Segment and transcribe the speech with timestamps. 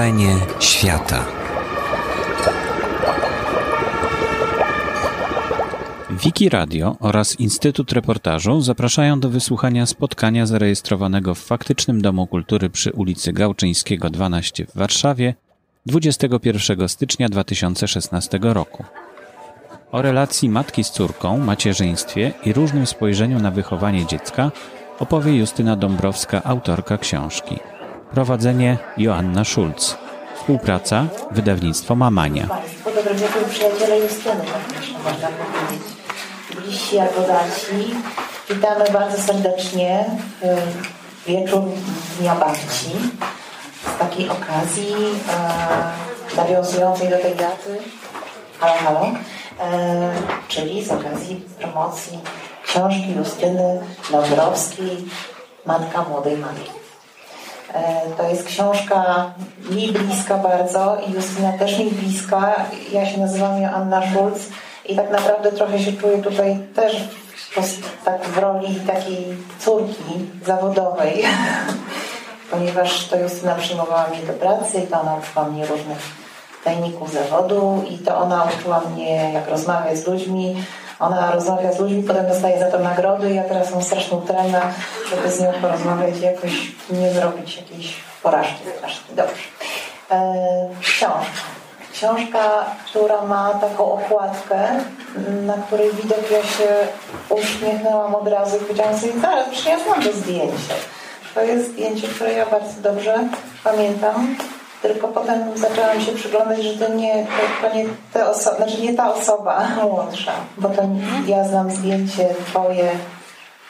[0.00, 1.24] Wrażenie świata.
[6.10, 12.92] Wiki Radio oraz Instytut Reportażu zapraszają do wysłuchania spotkania zarejestrowanego w faktycznym Domu Kultury przy
[12.92, 15.34] ulicy Gałczyńskiego 12 w Warszawie
[15.86, 18.84] 21 stycznia 2016 roku.
[19.92, 24.50] O relacji matki z córką, macierzyństwie i różnym spojrzeniu na wychowanie dziecka
[24.98, 27.69] opowie Justyna Dąbrowska, autorka książki.
[28.14, 29.96] Prowadzenie Joanna Schulz.
[30.36, 32.46] Współpraca wydawnictwo Mamania.
[32.46, 35.86] Państwo, dobry wieczór, przyjaciele Justyny, tak można powiedzieć.
[36.56, 37.94] Bliżsi albo dalsi.
[38.50, 40.04] Witamy bardzo serdecznie
[40.40, 41.62] w wieczór
[42.18, 42.90] Dnia Babci.
[43.94, 44.94] Z takiej okazji
[46.34, 47.78] e, nawiązującej do tej daty,
[48.60, 49.06] halo, halo,
[49.60, 50.12] e,
[50.48, 52.18] czyli z okazji promocji
[52.64, 54.96] książki Justyny Dąbrowskiej
[55.66, 56.79] Matka Młodej Matki.
[57.74, 59.30] E, to jest książka
[59.70, 62.54] mi bliska bardzo i Justyna też mi bliska.
[62.92, 64.48] Ja się nazywam Joanna Schulz
[64.86, 66.96] i tak naprawdę trochę się czuję tutaj też
[68.04, 71.22] tak w roli takiej córki zawodowej,
[72.50, 75.98] ponieważ to Justyna przyjmowała mnie do pracy i to ona uczyła mnie różnych
[76.64, 80.64] tajników zawodu i to ona uczyła mnie jak rozmawiać z ludźmi,
[81.00, 83.34] ona rozmawia z ludźmi, potem dostaje za to nagrody.
[83.34, 84.60] Ja teraz mam straszną tremę,
[85.10, 88.62] żeby z nią porozmawiać i jakoś nie zrobić jakiejś porażki.
[89.16, 89.34] Dobrze.
[90.10, 91.50] E, książka.
[91.92, 94.68] Książka, która ma taką okładkę,
[95.46, 96.68] na której widok ja się
[97.28, 100.74] uśmiechnęłam od razu i powiedziałam sobie, zaraz, przecież ja znam to zdjęcie.
[101.34, 103.18] To jest zdjęcie, które ja bardzo dobrze
[103.64, 104.36] pamiętam.
[104.82, 109.14] Tylko potem zaczęłam się przyglądać, że to nie, to, to nie, te znaczy nie ta
[109.14, 110.82] osoba młodsza, bo to
[111.26, 112.90] ja znam zdjęcie twoje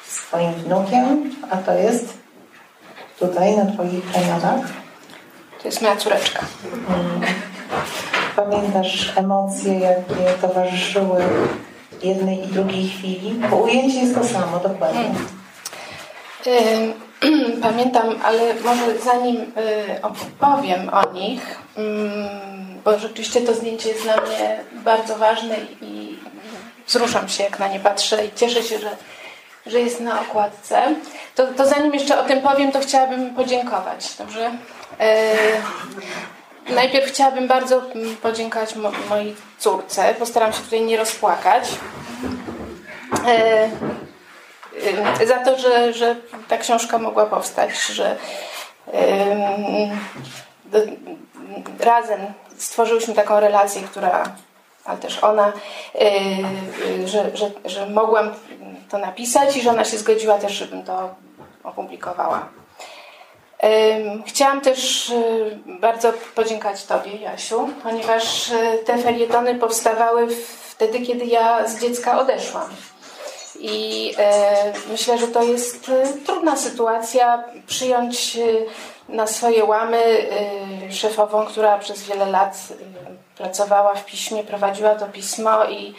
[0.06, 2.18] z twoim wnukiem, a to jest
[3.18, 4.60] tutaj na twoich ramionach.
[5.62, 6.40] To jest moja córeczka.
[6.88, 7.20] Hmm.
[8.36, 11.24] Pamiętasz emocje, jakie towarzyszyły
[12.02, 13.34] jednej i drugiej chwili?
[13.50, 15.10] Bo ujęcie jest to samo, dokładnie.
[16.44, 17.09] Hmm.
[17.62, 22.28] pamiętam, ale może zanim y, opowiem o nich, mm,
[22.84, 26.18] bo rzeczywiście to zdjęcie jest dla mnie bardzo ważne i
[26.86, 28.90] wzruszam się, jak na nie patrzę i cieszę się, że,
[29.66, 30.82] że jest na okładce.
[31.34, 34.16] To, to zanim jeszcze o tym powiem, to chciałabym podziękować.
[34.18, 34.50] Dobrze?
[36.68, 37.82] Y, najpierw chciałabym bardzo
[38.22, 40.14] podziękować mo mojej córce.
[40.18, 41.68] Postaram się tutaj nie rozpłakać.
[43.14, 43.99] Y,
[45.26, 46.16] za to, że, że
[46.48, 48.16] ta książka mogła powstać, że
[51.80, 52.20] razem
[52.58, 54.24] stworzyłyśmy taką relację, która,
[54.84, 55.52] ale też ona,
[56.98, 58.30] y, że, że, że mogłam
[58.88, 61.14] to napisać i że ona się zgodziła też, żebym to
[61.64, 62.48] opublikowała.
[64.26, 70.28] Chciałam też y, bardzo podziękować Tobie, Jasiu, ponieważ y, te felietony powstawały
[70.70, 72.70] wtedy, kiedy ja z dziecka odeszłam.
[73.60, 78.42] I e, myślę, że to jest e, trudna sytuacja przyjąć e,
[79.12, 80.02] na swoje łamy
[80.90, 82.68] szefową, która przez wiele lat
[83.36, 85.94] pracowała w piśmie, prowadziła to pismo i,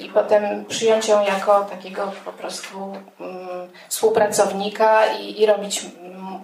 [0.00, 2.78] i potem przyjąć ją jako takiego po prostu
[3.20, 5.82] mm, współpracownika i, i robić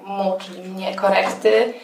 [0.04, 1.74] mu, czyli mnie, korekty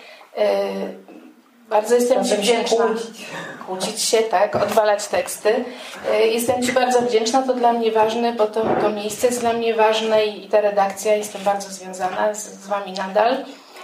[1.68, 2.86] bardzo jestem Ci wdzięczna.
[2.86, 3.26] Kłócić.
[3.66, 5.64] kłócić się, tak, odwalać teksty.
[6.10, 9.52] E, jestem Ci bardzo wdzięczna, to dla mnie ważne, bo to, to miejsce jest dla
[9.52, 13.36] mnie ważne i ta redakcja, jestem bardzo związana z, z Wami nadal.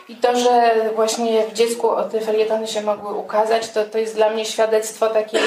[0.08, 4.30] I to, że właśnie w dziecku te felietony się mogły ukazać, to, to jest dla
[4.30, 5.40] mnie świadectwo takiej,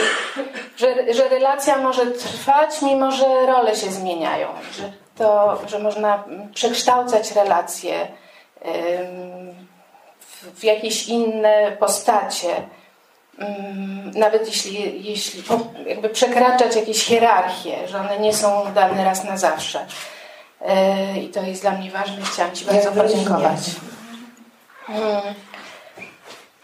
[0.77, 4.47] że, że relacja może trwać, mimo że role się zmieniają.
[4.71, 6.23] Że, to, że można
[6.53, 8.07] przekształcać relacje
[10.55, 12.49] w jakieś inne postacie,
[13.39, 15.43] mm, nawet jeśli, jeśli
[15.85, 19.85] jakby przekraczać jakieś hierarchie, że one nie są dane raz na zawsze.
[20.61, 22.17] E, I to jest dla mnie ważne.
[22.33, 23.59] Chciałam Ci bardzo podziękować.
[24.89, 25.21] Mm.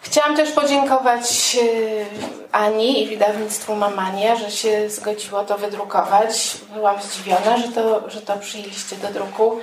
[0.01, 6.57] Chciałam też podziękować e, Ani i wydawnictwu Mamania, że się zgodziło to wydrukować.
[6.73, 9.59] Byłam zdziwiona, że to, że to przyjęliście do druku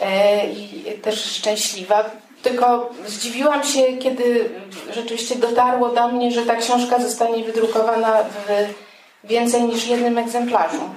[0.00, 2.04] e, i też szczęśliwa.
[2.44, 4.50] Tylko zdziwiłam się, kiedy
[4.92, 8.74] rzeczywiście dotarło do mnie, że ta książka zostanie wydrukowana w
[9.26, 10.90] więcej niż jednym egzemplarzu.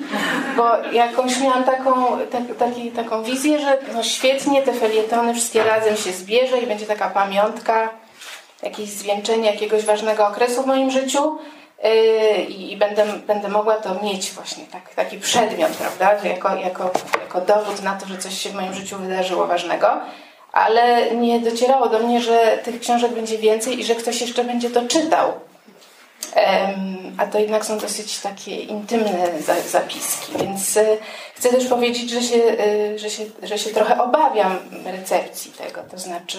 [0.57, 5.97] Bo jakąś miałam taką, tak, taki, taką wizję, że no świetnie te felietony wszystkie razem
[5.97, 7.89] się zbierze i będzie taka pamiątka,
[8.63, 11.37] jakieś zwieńczenie jakiegoś ważnego okresu w moim życiu.
[11.83, 16.91] Yy, I będę, będę mogła to mieć właśnie, tak, taki przedmiot, prawda, jako, jako,
[17.21, 19.87] jako dowód na to, że coś się w moim życiu wydarzyło ważnego.
[20.51, 24.69] Ale nie docierało do mnie, że tych książek będzie więcej i że ktoś jeszcze będzie
[24.69, 25.33] to czytał.
[27.17, 30.97] A to jednak są dosyć takie intymne zapiski, więc e,
[31.35, 35.81] chcę też powiedzieć, że się, e, że się, że się trochę obawiam recepcji tego.
[35.91, 36.37] To znaczy,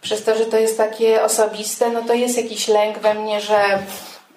[0.00, 3.64] przez to, że to jest takie osobiste, no to jest jakiś lęk we mnie, że,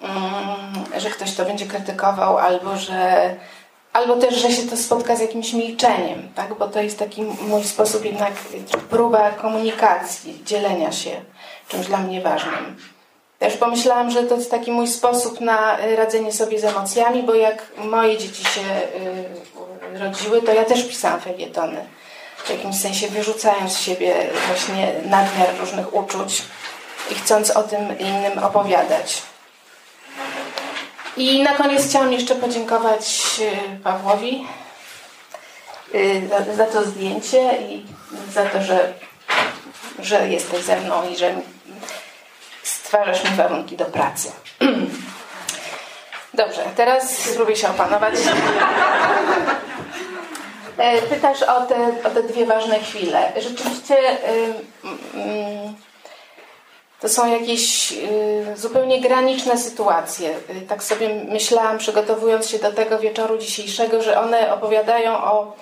[0.02, 3.34] mm, że ktoś to będzie krytykował albo że
[3.92, 6.54] albo też, że się to spotka z jakimś milczeniem, tak?
[6.54, 8.32] bo to jest taki mój sposób jednak
[8.90, 11.10] próba komunikacji, dzielenia się
[11.68, 12.76] czymś dla mnie ważnym.
[13.38, 17.62] Też pomyślałam, że to jest taki mój sposób na radzenie sobie z emocjami, bo jak
[17.76, 18.60] moje dzieci się
[19.94, 21.86] y, rodziły, to ja też pisałam felietony.
[22.44, 24.14] W jakimś sensie wyrzucając z siebie
[24.46, 26.42] właśnie nadmiar różnych uczuć
[27.10, 29.22] i chcąc o tym innym opowiadać.
[31.16, 34.46] I na koniec chciałam jeszcze podziękować y, Pawłowi
[35.94, 37.86] y, za, za to zdjęcie i
[38.32, 38.92] za to, że,
[39.98, 41.34] że jesteś ze mną i że
[42.62, 44.32] stwarzasz mi warunki do pracy.
[46.34, 48.14] Dobrze, teraz spróbuję się opanować.
[50.78, 51.74] E, pytasz o te,
[52.04, 53.32] o te dwie ważne chwile.
[53.36, 53.96] Rzeczywiście
[57.02, 57.94] to są jakieś
[58.56, 60.30] zupełnie graniczne sytuacje.
[60.30, 65.52] E, tak sobie myślałam, przygotowując się do tego wieczoru dzisiejszego, że one opowiadają o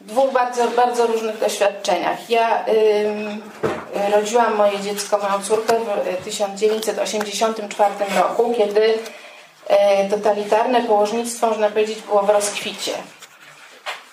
[0.00, 2.30] dwóch bardzo, bardzo różnych doświadczeniach.
[2.30, 5.74] Ja y, rodziłam moje dziecko, moją córkę
[6.20, 12.92] w 1984 roku, kiedy y, totalitarne położnictwo, można powiedzieć, było w rozkwicie.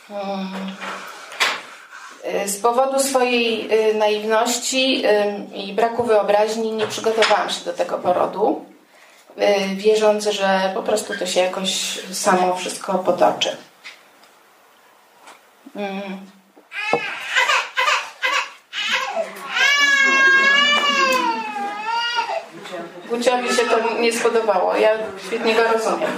[0.09, 0.13] Y,
[2.45, 5.03] z powodu swojej y, naiwności
[5.53, 8.65] i braku wyobraźni nie przygotowałam się do tego porodu,
[9.75, 13.57] wierząc, że po prostu to się jakoś samo wszystko potoczy.
[15.75, 16.19] Mm.
[23.09, 24.75] Guciowi się to nie spodobało.
[24.75, 24.89] Ja
[25.27, 26.11] świetnie go rozumiem.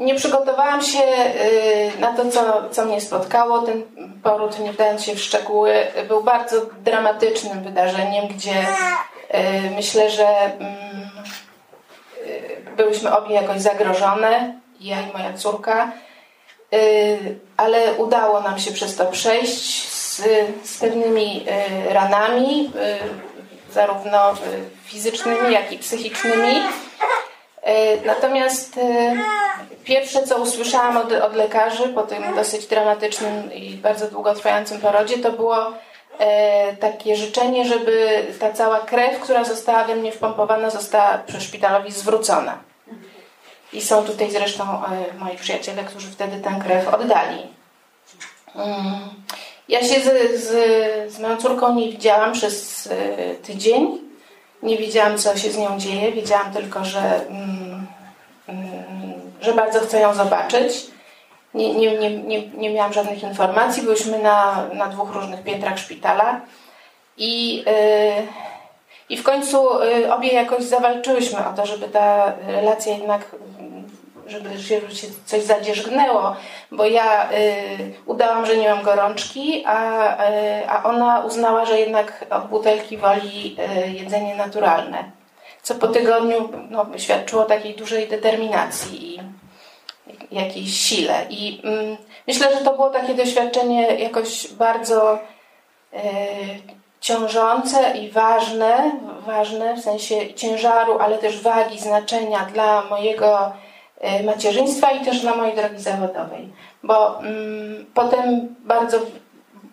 [0.00, 1.02] Nie przygotowałam się
[1.96, 3.62] y, na to, co, co mnie spotkało.
[3.62, 3.82] Ten
[4.22, 5.74] poród, nie wdając się w szczegóły,
[6.08, 11.10] był bardzo dramatycznym wydarzeniem, gdzie y, myślę, że mm,
[12.26, 15.92] y, byłyśmy obie jakoś zagrożone, ja i moja córka.
[17.56, 20.22] Ale udało nam się przez to przejść z,
[20.64, 21.46] z pewnymi
[21.88, 22.72] ranami,
[23.70, 24.34] zarówno
[24.84, 26.62] fizycznymi, jak i psychicznymi.
[28.04, 28.80] Natomiast
[29.84, 35.32] pierwsze, co usłyszałam od, od lekarzy po tym dosyć dramatycznym i bardzo długotrwającym porodzie, to
[35.32, 35.72] było
[36.80, 42.58] takie życzenie, żeby ta cała krew, która została we mnie wpompowana, została przy szpitalowi zwrócona.
[43.72, 47.46] I są tutaj zresztą e, moi przyjaciele, którzy wtedy tę krew oddali.
[48.54, 48.98] Mm.
[49.68, 53.98] Ja się z, z, z moją córką nie widziałam przez e, tydzień.
[54.62, 56.12] Nie wiedziałam, co się z nią dzieje.
[56.12, 57.86] Wiedziałam tylko, że, mm,
[58.48, 60.86] mm, że bardzo chcę ją zobaczyć.
[61.54, 63.82] Nie, nie, nie, nie, nie miałam żadnych informacji.
[63.82, 66.40] Byliśmy na, na dwóch różnych piętrach szpitala.
[67.16, 67.64] I, yy,
[69.08, 69.68] I w końcu
[70.10, 73.36] obie jakoś zawalczyłyśmy o to, żeby ta relacja jednak
[74.32, 74.80] żeby się
[75.26, 76.36] coś zadzierzgnęło,
[76.70, 82.24] bo ja y, udałam, że nie mam gorączki, a, y, a ona uznała, że jednak
[82.30, 83.56] od butelki woli
[83.86, 85.10] y, jedzenie naturalne.
[85.62, 89.20] Co po tygodniu no, świadczyło takiej dużej determinacji
[90.30, 91.26] i jakiejś sile.
[91.30, 95.98] I y, myślę, że to było takie doświadczenie jakoś bardzo y,
[97.00, 98.92] ciążące i ważne,
[99.26, 103.52] ważne w sensie ciężaru, ale też wagi, znaczenia dla mojego
[104.24, 106.48] macierzyństwa i też dla mojej drogi zawodowej.
[106.82, 108.98] Bo mm, potem bardzo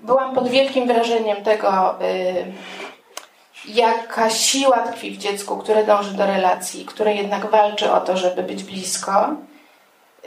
[0.04, 2.46] byłam pod wielkim wrażeniem tego, y,
[3.68, 8.44] jaka siła tkwi w dziecku, które dąży do relacji, które jednak walczy o to, żeby
[8.44, 9.30] być blisko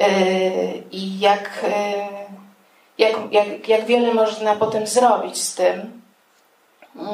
[0.00, 1.72] y, i jak, y,
[2.98, 6.02] jak, jak, jak wiele można potem zrobić z tym.
[6.96, 7.08] Mm.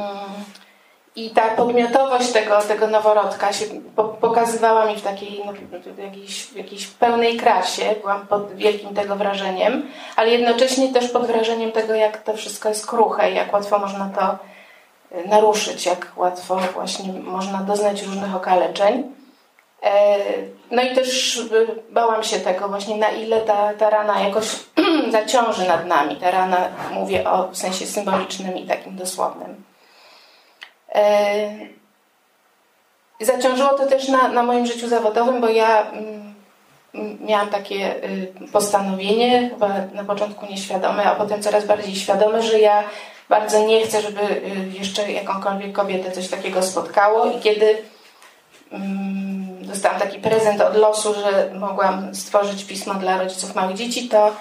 [1.18, 3.64] I ta podmiotowość tego, tego noworodka się
[4.20, 5.52] pokazywała mi w takiej no,
[6.04, 7.94] jakiejś, jakiejś pełnej krasie.
[8.00, 12.86] Byłam pod wielkim tego wrażeniem, ale jednocześnie też pod wrażeniem tego, jak to wszystko jest
[12.86, 14.38] kruche i jak łatwo można to
[15.18, 19.02] y, naruszyć, jak łatwo właśnie można doznać różnych okaleczeń.
[19.82, 20.16] E,
[20.70, 24.46] no i też y, bałam się tego właśnie, na ile ta, ta rana jakoś
[25.10, 26.16] zaciąży nad nami.
[26.16, 29.67] Ta rana, mówię o sensie symbolicznym i takim dosłownym.
[30.94, 31.50] E,
[33.20, 36.34] zaciążyło to też na, na moim życiu zawodowym, bo ja mm,
[37.20, 37.94] miałam takie
[38.52, 42.84] postanowienie, chyba na początku nieświadome, a potem coraz bardziej świadome, że ja
[43.28, 44.20] bardzo nie chcę, żeby
[44.78, 47.26] jeszcze jakąkolwiek kobietę coś takiego spotkało.
[47.26, 47.82] I kiedy
[48.72, 54.32] mm, dostałam taki prezent od losu, że mogłam stworzyć pismo dla rodziców małych dzieci, to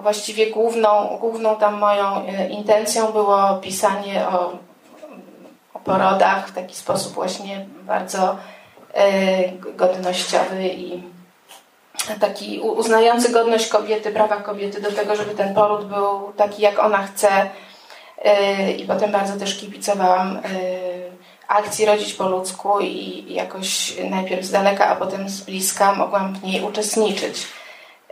[0.00, 4.52] właściwie główną, główną tam moją intencją było pisanie o
[5.84, 8.36] porodach w taki sposób właśnie bardzo
[8.94, 11.02] e, godnościowy i
[12.20, 17.06] taki uznający godność kobiety, prawa kobiety do tego, żeby ten poród był taki, jak ona
[17.06, 17.50] chce.
[18.24, 20.40] E, I potem bardzo też kibicowałam e,
[21.48, 26.42] akcji Rodzić po ludzku i jakoś najpierw z daleka, a potem z bliska mogłam w
[26.42, 27.46] niej uczestniczyć.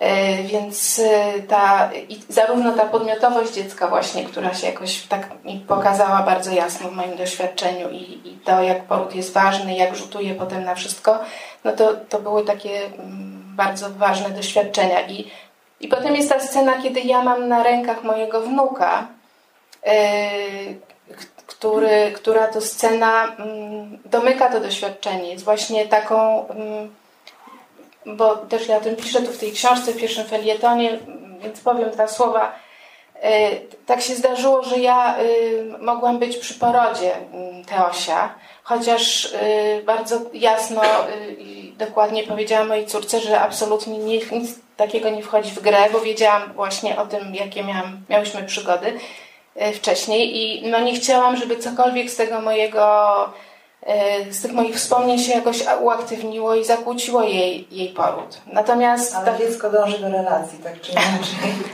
[0.00, 1.90] E, więc e, ta,
[2.28, 7.16] zarówno ta podmiotowość dziecka właśnie, która się jakoś tak mi pokazała bardzo jasno w moim
[7.16, 11.18] doświadczeniu i, i to, jak poród jest ważny, jak rzutuje potem na wszystko,
[11.64, 15.06] no to, to były takie mm, bardzo ważne doświadczenia.
[15.06, 15.30] I,
[15.80, 19.06] I potem jest ta scena, kiedy ja mam na rękach mojego wnuka,
[19.86, 19.92] yy,
[21.46, 25.32] który, która to scena yy, domyka to doświadczenie.
[25.32, 26.46] Jest właśnie taką...
[26.48, 26.99] Yy,
[28.16, 30.98] bo też ja o tym piszę tu w tej książce, w pierwszym felietonie,
[31.42, 32.52] więc powiem dwa słowa.
[33.22, 33.50] E,
[33.86, 35.22] tak się zdarzyło, że ja e,
[35.78, 40.82] mogłam być przy porodzie mm, Teosia, chociaż e, bardzo jasno
[41.38, 44.24] i dokładnie powiedziałam mojej córce, że absolutnie nic
[44.76, 48.92] takiego nie wchodzi w grę, bo wiedziałam właśnie o tym, jakie miałam, miałyśmy przygody
[49.74, 52.80] wcześniej i no nie chciałam, żeby cokolwiek z tego mojego
[54.30, 58.40] z tych moich wspomnień się jakoś uaktywniło i zakłóciło jej, jej poród.
[58.46, 61.18] Natomiast Ale tak, dziecko dąży do relacji, tak czy inaczej.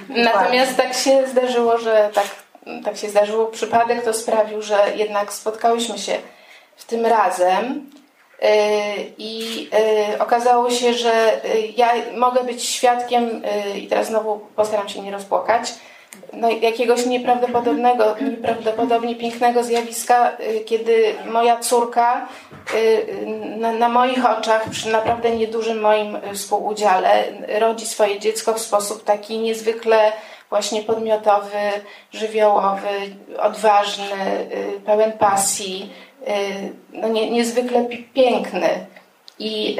[0.24, 2.26] Natomiast tak się zdarzyło, że tak,
[2.84, 3.46] tak się zdarzyło.
[3.46, 6.18] Przypadek to sprawił, że jednak spotkałyśmy się
[6.76, 7.90] w tym razem.
[8.42, 11.40] E, I e, okazało się, że
[11.76, 13.42] ja mogę być świadkiem,
[13.76, 15.72] i teraz znowu postaram się nie rozpłakać,
[16.32, 22.28] no, jakiegoś nieprawdopodobnego, nieprawdopodobnie pięknego zjawiska, y, kiedy moja córka
[22.74, 27.24] y, na, na, moich oczach, przy naprawdę niedużym moim współudziale,
[27.58, 30.12] rodzi swoje dziecko w sposób taki niezwykle
[30.50, 31.58] właśnie podmiotowy,
[32.12, 32.88] żywiołowy,
[33.38, 34.14] odważny,
[34.76, 35.92] y, pełen pasji,
[36.92, 38.86] no nie, niezwykle piękny.
[39.38, 39.76] I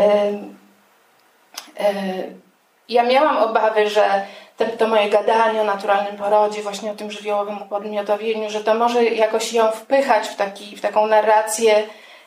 [2.89, 7.63] ja miałam obawy, że to, to moje gadanie o naturalnym porodzie, właśnie o tym żywiołowym
[7.63, 11.83] upodmiotowieniu, że to może jakoś ją wpychać w, taki, w taką narrację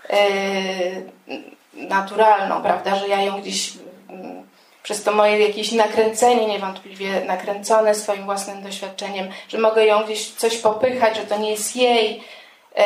[0.09, 1.37] yy,
[1.73, 3.81] naturalną, prawda, że ja ją gdzieś yy,
[4.83, 10.57] przez to moje jakieś nakręcenie, niewątpliwie nakręcone swoim własnym doświadczeniem, że mogę ją gdzieś coś
[10.57, 12.23] popychać, że to nie jest jej,
[12.75, 12.83] yy,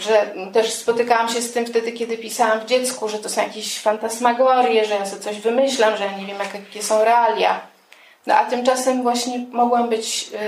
[0.00, 3.80] że też spotykałam się z tym wtedy, kiedy pisałam w dziecku, że to są jakieś
[3.80, 7.71] fantasmagorie, że ja sobie coś wymyślam, że ja nie wiem, jakie są realia.
[8.26, 10.38] No a tymczasem właśnie mogłam być y,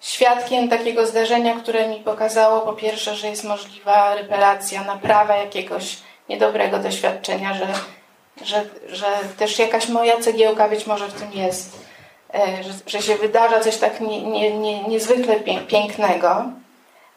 [0.00, 5.96] świadkiem takiego zdarzenia, które mi pokazało po pierwsze, że jest możliwa reparacja, naprawa jakiegoś
[6.28, 7.66] niedobrego doświadczenia, że,
[8.44, 9.06] że, że
[9.38, 11.78] też jakaś moja cegiełka być może w tym jest,
[12.34, 15.36] y, że, że się wydarza coś tak nie, nie, nie, niezwykle
[15.68, 16.44] pięknego.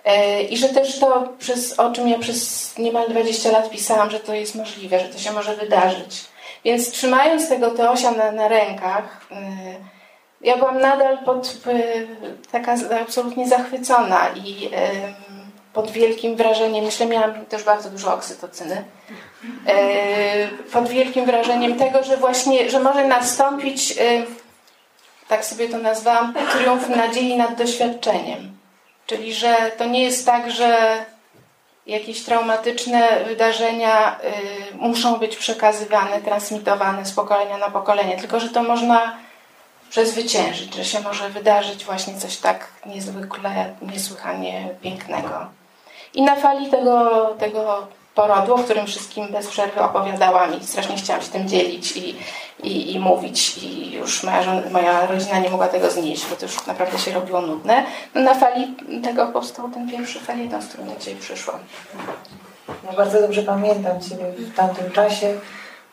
[0.08, 4.20] Y, I że też to, przez, o czym ja przez niemal 20 lat pisałam, że
[4.20, 6.33] to jest możliwe, że to się może wydarzyć.
[6.66, 9.36] Więc trzymając tego Teosia na, na rękach, y,
[10.42, 12.08] ja byłam nadal pod, y,
[12.52, 14.70] taka absolutnie zachwycona i
[15.74, 18.84] pod wielkim wrażeniem, myślę, miałam też bardzo dużo oksytocyny,
[19.46, 23.96] y, pod wielkim wrażeniem tego, że właśnie, że może nastąpić,
[25.28, 28.58] tak sobie to nazwałam, triumf nadziei nad doświadczeniem.
[29.06, 30.98] Czyli, że to nie jest tak, że
[31.88, 34.20] jakieś traumatyczne wydarzenia
[34.72, 39.18] y, muszą być przekazywane, transmitowane z pokolenia na pokolenie, tylko że to można
[39.90, 45.46] przezwyciężyć, że się może wydarzyć właśnie coś tak niezwykle, niesłychanie pięknego.
[46.14, 51.22] I na fali tego, tego porodu, o którym wszystkim bez przerwy opowiadałam i strasznie chciałam
[51.22, 52.16] się tym dzielić i,
[52.64, 54.42] i, i mówić i już moja,
[54.72, 57.84] moja rodzina nie mogła tego znieść, bo to już naprawdę się robiło nudne.
[58.16, 61.60] No na fali tego powstał ten pierwszy felieton, z którym dzisiaj przyszłam.
[62.90, 65.40] Ja bardzo dobrze pamiętam Ciebie w tamtym czasie.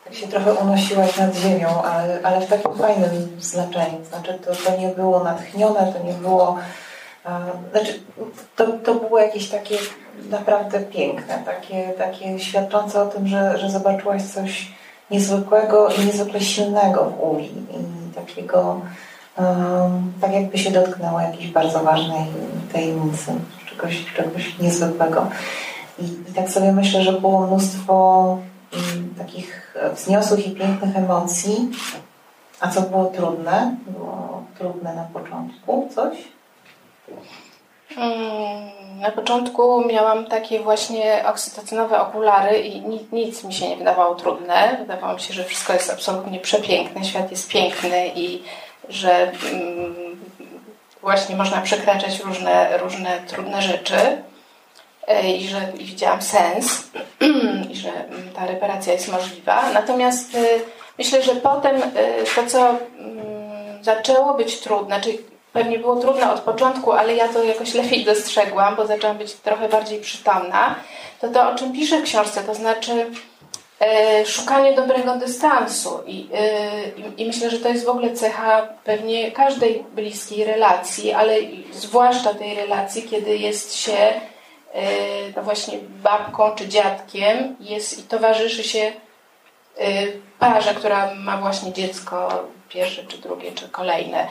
[0.03, 4.05] Tak się trochę unosiłaś nad ziemią, ale, ale w takim fajnym znaczeniu.
[4.09, 6.57] Znaczy to, to nie było natchnione, to nie było
[7.71, 7.99] znaczy,
[8.55, 9.77] to, to było jakieś takie
[10.29, 14.71] naprawdę piękne, takie, takie świadczące o tym, że, że zobaczyłaś coś
[15.11, 18.81] niezwykłego i niezwykle silnego w Uli i takiego,
[19.37, 22.25] um, tak jakby się dotknęło jakiejś bardzo ważnej
[22.73, 23.31] tajemnicy,
[23.69, 25.27] czegoś, czegoś niezwykłego.
[25.99, 28.37] I, I tak sobie myślę, że było mnóstwo
[28.73, 31.69] um, takich wzniosłych i pięknych emocji,
[32.59, 33.75] A co było trudne?
[33.87, 36.17] Było trudne na początku coś?
[37.97, 44.77] Mm, na początku miałam takie właśnie oksytocynowe okulary i nic mi się nie wydawało trudne.
[44.79, 48.43] Wydawało mi się, że wszystko jest absolutnie przepiękne, świat jest piękny i
[48.89, 49.95] że mm,
[51.01, 53.97] właśnie można przekraczać różne, różne trudne rzeczy
[55.07, 56.91] e, i że widziałam sens
[57.71, 59.71] i że mm, ta reparacja jest możliwa.
[59.73, 60.39] Natomiast e,
[60.97, 61.89] myślę, że potem e,
[62.35, 62.75] to, co
[63.81, 68.75] zaczęło być trudne, czyli pewnie było trudne od początku, ale ja to jakoś lepiej dostrzegłam,
[68.75, 70.75] bo zaczęłam być trochę bardziej przytomna,
[71.21, 73.05] to to, o czym piszę w książce, to znaczy
[73.79, 79.31] e, szukanie dobrego dystansu I, e, I, myślę, że to jest w ogóle cecha pewnie
[79.31, 81.35] każdej bliskiej relacji, ale
[81.71, 83.97] zwłaszcza tej relacji, kiedy jest się
[84.73, 84.83] e,
[85.35, 88.79] no właśnie babką czy dziadkiem jest i towarzyszy się
[89.77, 90.07] e,
[90.39, 94.27] parze, która ma właśnie dziecko pierwsze, czy drugie, czy kolejne.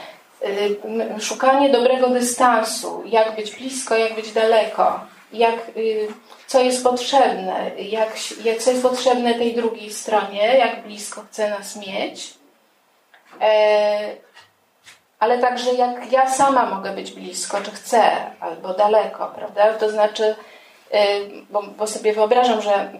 [0.46, 5.00] Y, szukanie dobrego dystansu, jak być blisko, jak być daleko,
[5.32, 6.08] jak, y,
[6.46, 8.08] co jest potrzebne, jak,
[8.44, 12.34] jak, co jest potrzebne tej drugiej stronie, jak blisko chce nas mieć,
[13.40, 14.16] e,
[15.18, 18.02] ale także jak ja sama mogę być blisko, czy chcę,
[18.40, 19.74] albo daleko, prawda?
[19.74, 20.34] To znaczy,
[20.94, 20.96] y,
[21.50, 22.92] bo, bo sobie wyobrażam, że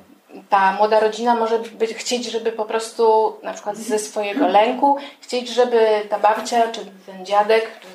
[0.48, 5.48] ta młoda rodzina może być, chcieć, żeby po prostu na przykład ze swojego lęku, chcieć,
[5.48, 7.88] żeby ta babcia, czy ten dziadek, czy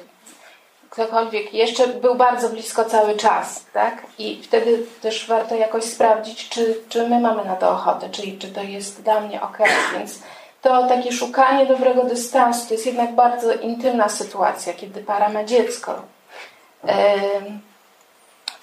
[0.89, 4.03] ktokolwiek jeszcze był bardzo blisko cały czas, tak?
[4.19, 8.47] I wtedy też warto jakoś sprawdzić, czy, czy my mamy na to ochotę, czyli czy
[8.47, 9.57] to jest dla mnie ok.
[9.93, 10.19] Więc
[10.61, 16.01] to takie szukanie dobrego dystansu to jest jednak bardzo intymna sytuacja, kiedy para ma dziecko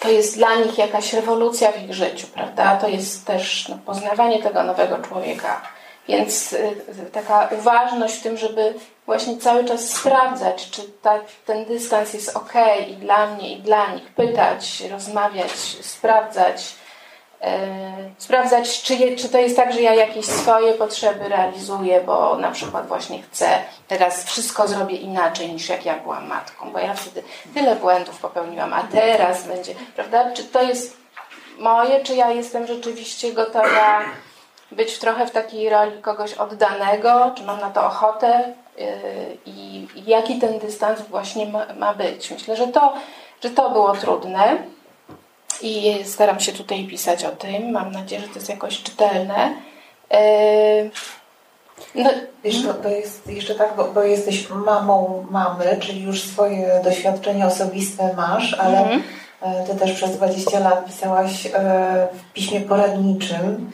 [0.03, 2.77] to jest dla nich jakaś rewolucja w ich życiu, prawda?
[2.77, 5.63] To jest też no, poznawanie tego nowego człowieka.
[6.09, 6.77] Więc y,
[7.13, 8.75] taka uważność w tym, żeby
[9.07, 12.53] właśnie cały czas sprawdzać, czy ta, ten dystans jest ok
[12.89, 16.75] i dla mnie, i dla nich, pytać, rozmawiać, sprawdzać,
[18.19, 22.51] sprawdzać, czy, je, czy to jest tak, że ja jakieś swoje potrzeby realizuję, bo na
[22.51, 23.47] przykład właśnie chcę
[23.89, 27.23] teraz wszystko zrobię inaczej niż jak ja byłam matką, bo ja wtedy
[27.55, 30.33] tyle błędów popełniłam, a teraz będzie, prawda?
[30.33, 30.97] Czy to jest
[31.59, 34.03] moje, czy ja jestem rzeczywiście gotowa
[34.71, 38.55] być trochę w takiej roli kogoś oddanego, czy mam na to ochotę e,
[39.47, 42.31] i, i jaki ten dystans właśnie ma, ma być.
[42.31, 42.93] Myślę, że to,
[43.45, 44.57] że to było trudne
[45.63, 47.71] i staram się tutaj pisać o tym.
[47.71, 49.55] Mam nadzieję, że to jest jakoś czytelne.
[50.11, 50.85] E,
[51.95, 52.11] no,
[52.45, 57.47] Wiesz, to, to jest jeszcze tak, bo, bo, jesteś mamą mamy, czyli już swoje doświadczenia
[57.47, 59.03] osobiste masz, ale mhm.
[59.43, 61.51] E, ty też przez 20 lat pisałaś e,
[62.15, 63.71] w piśmie poradniczym,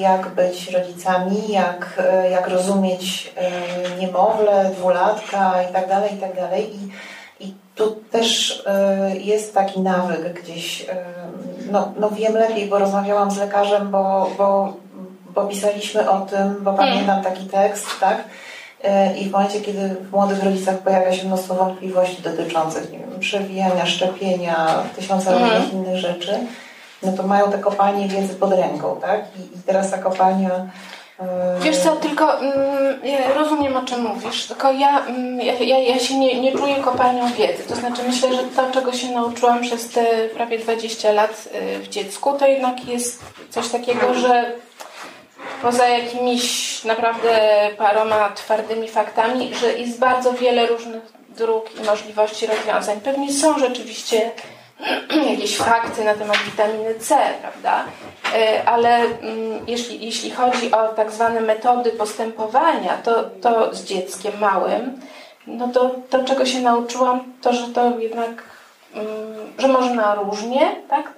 [0.00, 3.34] jak być rodzicami, jak, jak rozumieć
[4.00, 6.70] niemowlę, dwulatka i tak dalej, i tak dalej.
[7.40, 11.04] I tu też e, jest taki nawyk gdzieś, e,
[11.70, 14.76] no, no wiem lepiej, bo rozmawiałam z lekarzem, bo, bo,
[15.34, 18.24] bo pisaliśmy o tym, bo pamiętam taki tekst, tak?
[18.84, 23.20] E, I w momencie, kiedy w młodych rodzicach pojawia się mnóstwo wątpliwości dotyczących nie wiem,
[23.20, 25.42] przewijania, szczepienia, tysiąca mm.
[25.42, 26.38] różnych innych rzeczy,
[27.02, 29.24] no to mają te kopalnie wiedzy pod ręką, tak?
[29.36, 30.50] I, i teraz ta kopalnia
[31.60, 36.18] Wiesz co, tylko mm, ja rozumiem o czym mówisz, tylko ja, mm, ja, ja, się
[36.18, 37.62] nie, nie czuję kopalnią wiedzy.
[37.68, 41.88] To znaczy myślę, że to, czego się nauczyłam przez te prawie 20 lat y, w
[41.88, 44.52] dziecku, to jednak jest coś takiego, że
[45.62, 53.00] poza jakimiś naprawdę paroma twardymi faktami, że jest bardzo wiele różnych dróg i możliwości rozwiązań.
[53.00, 54.30] Pewnie są rzeczywiście
[55.30, 57.84] jakieś fakty na temat witaminy C, prawda?
[58.34, 64.32] E, ale mm, jeśli, jeśli chodzi o tak zwane metody postępowania, to, to z dzieckiem
[64.40, 65.00] małym,
[65.46, 68.42] no to, to czego się nauczyłam, to że to jednak,
[68.94, 71.12] mm, że można różnie, tak?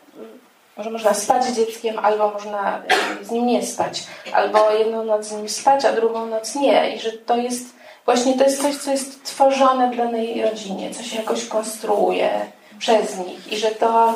[0.78, 2.82] Że można spać z dzieckiem, albo można
[3.22, 6.96] z nim nie spać, albo jedną noc z nim spać, a drugą noc nie.
[6.96, 11.02] I że to jest właśnie to jest coś, co jest tworzone w danej rodzinie, co
[11.02, 12.30] się jakoś konstruuje
[12.80, 14.14] przez nich i że to,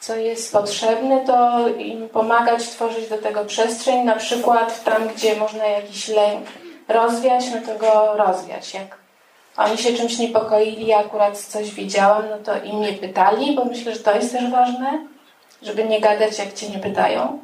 [0.00, 5.66] co jest potrzebne, to im pomagać tworzyć do tego przestrzeń, na przykład tam, gdzie można
[5.66, 6.46] jakiś lęk
[6.88, 8.74] rozwiać, no to go rozwiać.
[8.74, 8.98] Jak
[9.56, 13.92] oni się czymś niepokoili, ja akurat coś wiedziałam, no to im nie pytali, bo myślę,
[13.92, 15.06] że to jest też ważne,
[15.62, 17.38] żeby nie gadać, jak cię nie pytają.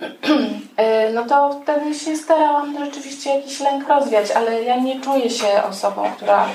[0.76, 5.62] E, no to wtedy się starałam rzeczywiście jakiś lęk rozwiać, ale ja nie czuję się
[5.70, 6.48] osobą, która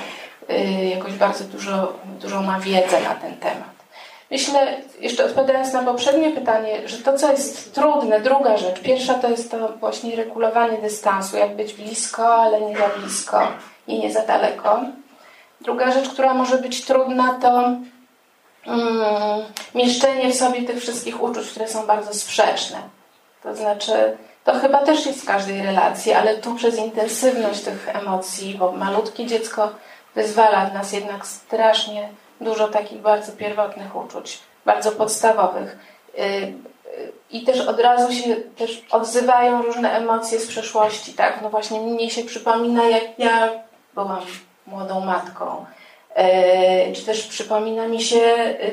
[0.90, 3.76] jakoś bardzo dużo, dużo ma wiedzę na ten temat.
[4.30, 8.80] Myślę, jeszcze odpowiadając na poprzednie pytanie, że to, co jest trudne, druga rzecz.
[8.80, 13.48] Pierwsza to jest to właśnie regulowanie dystansu, jak być blisko, ale nie za blisko
[13.86, 14.80] i nie za daleko.
[15.60, 17.62] Druga rzecz, która może być trudna, to
[18.66, 19.42] mm,
[19.74, 22.78] mieszczenie w sobie tych wszystkich uczuć, które są bardzo sprzeczne.
[23.42, 28.54] To znaczy, to chyba też jest w każdej relacji, ale tu przez intensywność tych emocji,
[28.54, 29.72] bo malutkie dziecko
[30.16, 32.08] wyzwala w nas jednak strasznie
[32.40, 35.78] dużo takich bardzo pierwotnych uczuć, bardzo podstawowych.
[36.18, 36.52] Y, y,
[37.30, 41.42] I też od razu się też odzywają różne emocje z przeszłości, tak?
[41.42, 43.50] No właśnie mnie się przypomina, jak ja
[43.94, 44.20] byłam
[44.66, 45.64] młodą matką.
[46.90, 48.20] Y, czy też przypomina mi się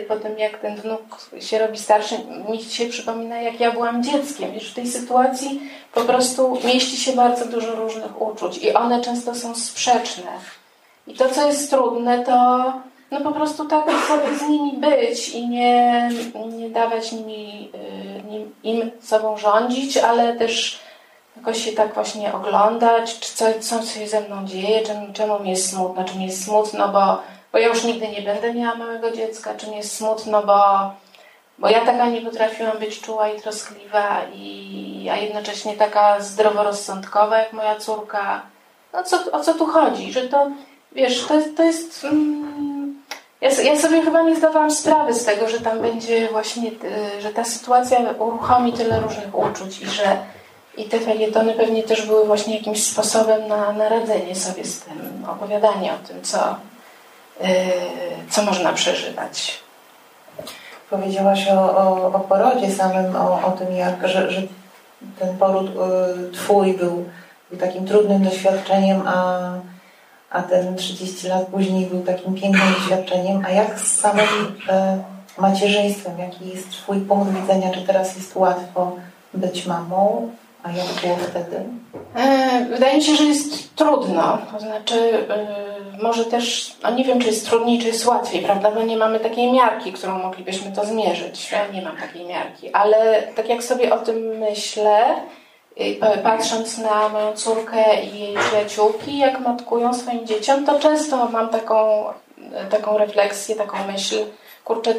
[0.08, 1.01] po tym, jak ten wnuk
[1.39, 2.15] się robi starszy,
[2.49, 4.53] mi się przypomina, jak ja byłam dzieckiem.
[4.53, 5.62] Już w tej sytuacji
[5.93, 10.32] po prostu mieści się bardzo dużo różnych uczuć i one często są sprzeczne.
[11.08, 12.34] I to, co jest trudne, to
[13.12, 16.10] no po prostu tak sobie z nimi być i nie,
[16.58, 17.72] nie dawać nimi,
[18.34, 20.80] y, im sobą rządzić, ale też
[21.38, 25.50] jakoś się tak właśnie oglądać, czy co, co się ze mną dzieje, czemu, czemu mi
[25.50, 29.12] jest smutno, czy mi jest smutno, bo, bo ja już nigdy nie będę miała małego
[29.12, 30.94] dziecka, czy mi jest smutno, bo,
[31.60, 37.54] bo ja taka nie potrafiłam być czuła i troskliwa, i, a jednocześnie taka zdroworozsądkowa jak
[37.54, 38.42] moja córka.
[38.94, 40.13] No co, o co tu chodzi?
[40.13, 40.48] Że to,
[40.95, 42.03] wiesz, to, to jest...
[42.03, 43.03] Mm,
[43.41, 47.29] ja, ja, sobie chyba nie zdawałam sprawy z tego, że tam będzie właśnie, y, że
[47.29, 50.17] ta sytuacja uruchomi tyle różnych uczuć i że
[50.77, 55.25] i te felietony pewnie też były właśnie jakimś sposobem na, na radzenie sobie z tym,
[55.29, 56.56] opowiadanie o tym, co,
[57.41, 57.47] yy,
[58.29, 59.60] co można przeżywać.
[60.89, 64.41] Powiedziałaś o, o, o porodzie samym, o, o tym, jak, że, że
[65.19, 67.06] ten poród y, twój był,
[67.49, 69.39] był takim trudnym doświadczeniem, a
[70.34, 73.46] a ten 30 lat później był takim pięknym doświadczeniem.
[73.46, 74.26] A jak z samym
[74.69, 75.04] e,
[75.38, 76.19] macierzyństwem?
[76.19, 77.72] Jaki jest Twój punkt widzenia?
[77.72, 78.96] Czy teraz jest łatwo
[79.34, 80.30] być mamą?
[80.63, 81.63] A jak było wtedy?
[82.15, 84.38] E, wydaje mi się, że jest trudno.
[84.52, 85.48] To znaczy, e,
[86.04, 88.72] może też, no nie wiem, czy jest trudniej, czy jest łatwiej, prawda?
[88.72, 91.52] Bo nie mamy takiej miarki, którą moglibyśmy to zmierzyć.
[91.52, 92.72] Ja nie mam takiej miarki.
[92.72, 95.15] Ale tak jak sobie o tym myślę,
[96.23, 102.05] patrząc na moją córkę i jej przyjaciółki, jak matkują swoim dzieciom, to często mam taką,
[102.69, 104.15] taką refleksję, taką myśl,
[104.65, 104.95] kurczę,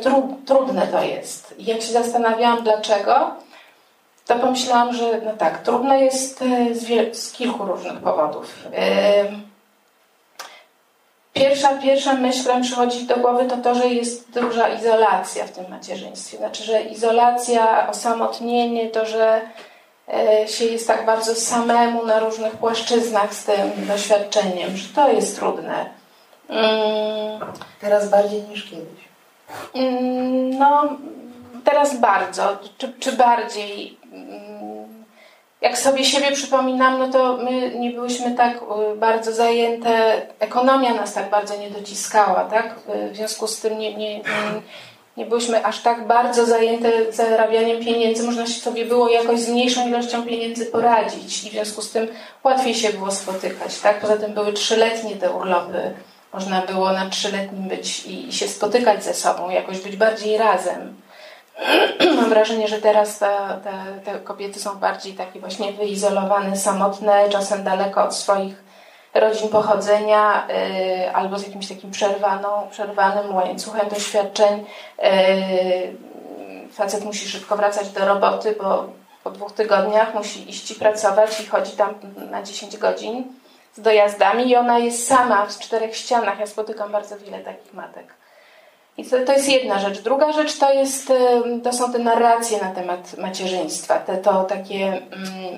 [0.47, 1.55] trudne to jest.
[1.59, 3.31] I jak się zastanawiałam dlaczego,
[4.27, 8.55] to pomyślałam, że no tak, trudne jest e, z, z kilku różnych powodów.
[11.33, 15.51] Pierwsza, pierwsza myśl, która mi przychodzi do głowy, to to, że jest duża izolacja w
[15.51, 16.39] tym macierzyństwie.
[16.39, 19.74] Znaczy, że izolacja, osamotnienie, to, że E,
[20.47, 25.91] się jest tak bardzo samemu na różnych płaszczyznach z tym doświadczeniem, że to jest trudne.
[26.49, 27.41] Mm.
[27.81, 29.05] Teraz bardziej niż kiedyś.
[29.75, 30.89] Mm, no,
[31.65, 32.59] teraz bardzo.
[32.79, 33.99] Czy, czy bardziej?
[34.13, 35.05] Mm,
[35.61, 41.15] jak sobie siebie przypominam, no to my nie byłyśmy tak y, bardzo zajęte, ekonomia nas
[41.15, 42.75] tak bardzo nie dociskała, tak?
[43.13, 44.25] W związku z tym nie, nie, nie
[45.17, 49.89] nie byłyśmy aż tak bardzo zajęte zarabianiem pieniędzy, można się sobie było jakoś z mniejszą
[49.89, 52.09] ilością pieniędzy poradzić i w związku z tym
[52.45, 53.81] łatwiej się było spotykać.
[53.81, 54.01] Tak?
[54.01, 55.95] Poza tym były trzyletnie te urlopy,
[56.33, 60.95] można było na trzyletnim być i, się spotykać ze sobą, jakoś być bardziej razem.
[62.17, 67.65] Mam wrażenie, że teraz te, te, te kobiety są bardziej takie właśnie wyizolowane, samotne, czasem
[67.65, 68.64] daleko od swoich
[69.15, 74.65] rodzin pochodzenia y, albo z jakimś takim przerwaną, przerwanym łańcuchem doświadczeń.
[75.05, 78.85] Y, facet musi szybko wracać do roboty, bo
[79.25, 81.95] po dwóch tygodniach musi iść i pracować i chodzi tam
[82.31, 83.25] na 10 godzin
[83.75, 86.39] z dojazdami i ona jest sama w czterech ścianach.
[86.39, 88.15] Ja spotykam bardzo wiele takich matek.
[88.97, 90.01] I to, to jest jedna rzecz.
[90.01, 91.13] Druga rzecz to, jest,
[91.65, 93.99] to są te narracje na temat macierzyństwa.
[93.99, 95.03] Te, to takie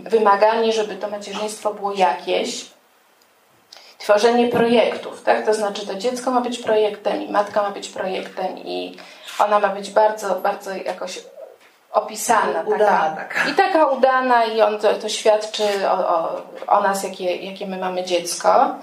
[0.02, 2.75] wymaganie, żeby to macierzyństwo było jakieś,
[4.06, 5.46] tworzenie projektów, tak?
[5.46, 8.96] To znaczy to dziecko ma być projektem i matka ma być projektem i
[9.38, 11.20] ona ma być bardzo, bardzo jakoś
[11.92, 12.62] opisana.
[12.66, 13.50] Udana taka.
[13.50, 17.76] I taka udana i on to, to świadczy o, o, o, nas, jakie, jakie my
[17.76, 18.74] mamy dziecko.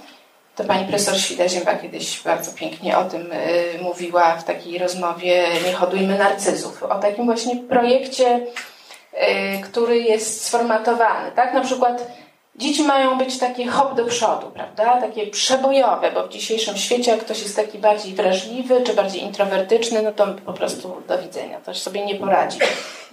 [0.55, 5.73] To pani profesor Świda-Zięba kiedyś bardzo pięknie o tym y, mówiła w takiej rozmowie Nie
[5.73, 6.83] hodujmy narcyzów.
[6.83, 11.31] O takim właśnie projekcie, y, który jest sformatowany.
[11.31, 11.53] Tak?
[11.53, 12.07] Na przykład
[12.55, 15.01] Dzieci mają być takie hop do przodu, prawda?
[15.01, 20.01] Takie przebojowe, bo w dzisiejszym świecie, jak ktoś jest taki bardziej wrażliwy czy bardziej introwertyczny,
[20.01, 22.59] no to po prostu do widzenia, to sobie nie poradzi.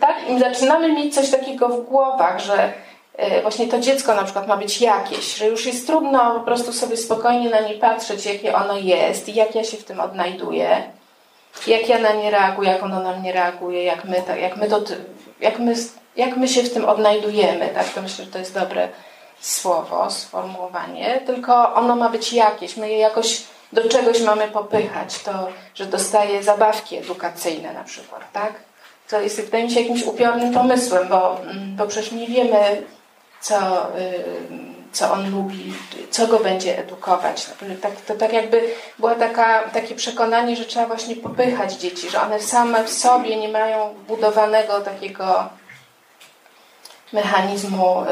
[0.01, 0.17] Tak?
[0.29, 2.73] I zaczynamy mieć coś takiego w głowach, że
[3.17, 6.73] e, właśnie to dziecko na przykład ma być jakieś, że już jest trudno po prostu
[6.73, 10.83] sobie spokojnie na nie patrzeć, jakie ono jest i jak ja się w tym odnajduję.
[11.67, 14.77] jak ja na nie reaguję, jak ono na mnie reaguje, jak my, jak my, to,
[15.41, 15.75] jak my,
[16.17, 17.89] jak my się w tym odnajdujemy, tak?
[17.89, 18.89] To myślę, że to jest dobre
[19.41, 22.77] słowo, sformułowanie, tylko ono ma być jakieś.
[22.77, 25.19] My je jakoś do czegoś mamy popychać.
[25.19, 28.53] To, że dostaje zabawki edukacyjne na przykład, tak?
[29.09, 32.83] To jest, wydaje mi się, jakimś upiornym pomysłem, bo, mm, bo przecież nie wiemy,
[33.41, 33.87] co,
[34.93, 35.75] co on lubi,
[36.11, 37.47] co go będzie edukować.
[37.83, 42.41] Tak, to tak jakby było taka, takie przekonanie, że trzeba właśnie popychać dzieci, że one
[42.41, 45.45] same w sobie nie mają budowanego takiego
[47.13, 48.07] mechanizmu y,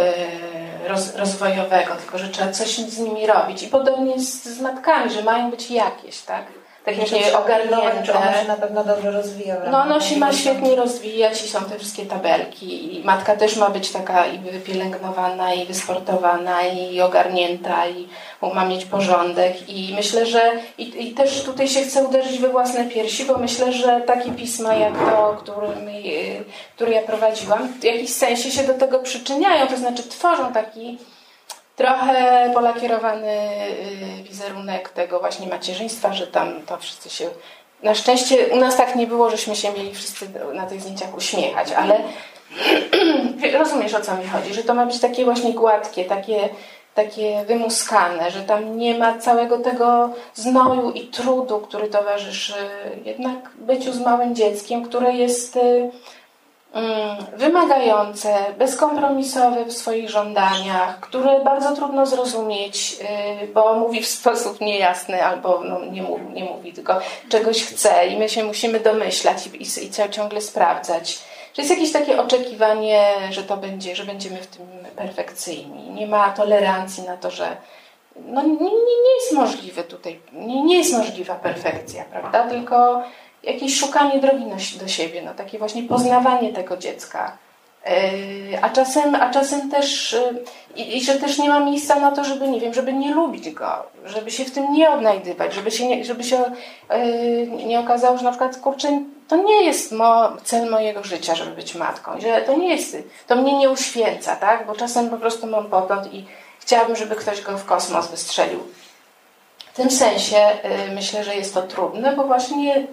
[0.88, 3.62] roz, rozwojowego, tylko że trzeba coś z nimi robić.
[3.62, 6.57] I podobnie z, z matkami, że mają być jakieś, tak?
[6.84, 8.02] Takie ogarnięte.
[8.04, 9.56] Czy ona się na pewno dobrze rozwija.
[9.70, 13.70] No ono się ma świetnie rozwijać i są te wszystkie tabelki i matka też ma
[13.70, 18.08] być taka i wypielęgnowana i wysportowana i ogarnięta i
[18.54, 22.84] ma mieć porządek i myślę, że i, i też tutaj się chcę uderzyć we własne
[22.84, 25.88] piersi, bo myślę, że takie pisma jak to, którym,
[26.76, 30.98] które ja prowadziłam w jakimś sensie się do tego przyczyniają, to znaczy tworzą taki
[31.78, 33.32] trochę polakierowany
[34.20, 37.30] y, wizerunek tego właśnie macierzyństwa, że tam to wszyscy się.
[37.82, 41.72] Na szczęście u nas tak nie było, żeśmy się mieli wszyscy na tych zdjęciach uśmiechać,
[41.72, 42.00] ale
[43.58, 46.48] rozumiesz o co mi chodzi, że to ma być takie właśnie gładkie, takie,
[46.94, 52.54] takie wymuskane, że tam nie ma całego tego znoju i trudu, który towarzyszy
[53.04, 55.90] jednak byciu z małym dzieckiem, które jest y,
[57.36, 62.96] wymagające, bezkompromisowe w swoich żądaniach, które bardzo trudno zrozumieć,
[63.42, 68.06] y, bo mówi w sposób niejasny albo no, nie, mówi, nie mówi, tylko czegoś chce
[68.06, 71.18] i my się musimy domyślać i, i, i ciągle sprawdzać.
[71.54, 75.90] Że jest jakieś takie oczekiwanie, że to będzie, że będziemy w tym perfekcyjni.
[75.90, 77.56] Nie ma tolerancji na to, że
[78.26, 78.70] no, nie, nie,
[79.04, 82.48] nie jest możliwe tutaj, nie, nie jest możliwa perfekcja, prawda?
[82.48, 83.02] Tylko
[83.52, 84.44] jakieś szukanie drogi
[84.80, 87.38] do siebie, no, takie właśnie poznawanie tego dziecka.
[87.88, 90.32] E, a czasem, a czasem też, e,
[90.76, 93.50] i, i, że też nie ma miejsca na to, żeby, nie wiem, żeby nie lubić
[93.50, 93.66] go,
[94.04, 96.36] żeby się w tym nie odnajdywać, żeby się nie, żeby się
[96.90, 101.50] yy, nie okazało, że na przykład, kurczę, to nie jest mo, cel mojego życia, żeby
[101.50, 105.46] być matką, że to nie jest, to mnie nie uświęca, tak, bo czasem po prostu
[105.46, 106.24] mam pogląd i
[106.60, 108.60] chciałabym, żeby ktoś go w kosmos wystrzelił.
[109.72, 112.86] W tym sensie yy, myślę, że jest to trudne, bo właśnie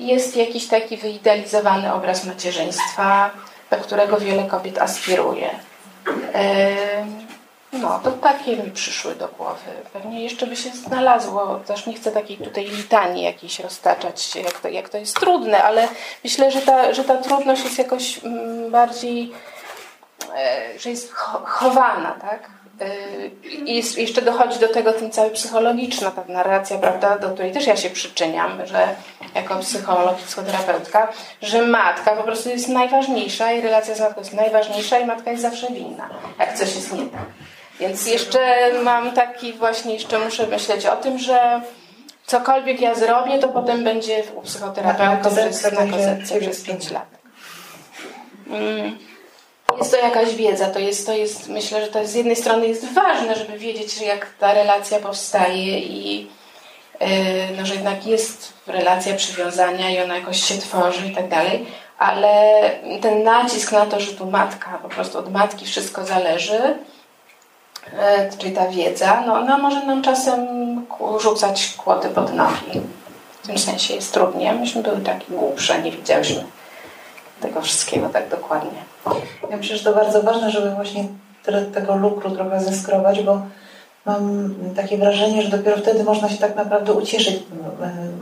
[0.00, 3.30] jest jakiś taki wyidealizowany obraz macierzyństwa,
[3.70, 5.50] do którego wiele kobiet aspiruje.
[7.72, 9.70] No, to takie mi przyszły do głowy.
[9.92, 14.68] Pewnie jeszcze by się znalazło, też nie chcę takiej tutaj litanii jakiejś roztaczać, jak to,
[14.68, 15.88] jak to jest trudne, ale
[16.24, 19.32] myślę, że ta, że ta trudność jest jakoś mm, bardziej,
[20.36, 21.12] e, że jest
[21.44, 22.50] chowana, tak?
[23.66, 27.76] I jeszcze dochodzi do tego ten cały psychologiczna ta narracja, prawda, do której też ja
[27.76, 28.88] się przyczyniam, że
[29.34, 31.08] jako psycholog, psychoterapeutka,
[31.42, 35.42] że matka po prostu jest najważniejsza i relacja z matką jest najważniejsza i matka jest
[35.42, 37.20] zawsze winna, jak coś jest nie tak.
[37.80, 41.60] Więc jeszcze mam taki właśnie, jeszcze muszę myśleć o tym, że
[42.26, 45.36] cokolwiek ja zrobię, to potem będzie u psychoterapeuty
[45.72, 47.06] na kozetce przez 5 lat.
[48.50, 49.09] Mm.
[49.80, 52.92] Jest to jakaś wiedza, to jest, to jest, myślę, że to z jednej strony jest
[52.92, 56.26] ważne, żeby wiedzieć, jak ta relacja powstaje i
[57.00, 57.06] yy,
[57.56, 61.66] no, że jednak jest relacja przywiązania i ona jakoś się tworzy i tak dalej,
[61.98, 62.60] ale
[63.02, 66.78] ten nacisk na to, że tu matka, po prostu od matki wszystko zależy,
[67.92, 70.46] yy, czyli ta wiedza, no ona może nam czasem
[71.18, 72.80] rzucać kłody pod nogi.
[73.42, 74.52] W tym sensie jest trudnie.
[74.52, 76.44] Myśmy były takie głupsze, nie widziałyśmy
[77.40, 78.89] tego wszystkiego tak dokładnie.
[79.50, 81.04] Ja myślę, że to bardzo ważne, żeby właśnie
[81.74, 83.42] tego lukru trochę zeskrobać, bo
[84.06, 87.42] mam takie wrażenie, że dopiero wtedy można się tak naprawdę ucieszyć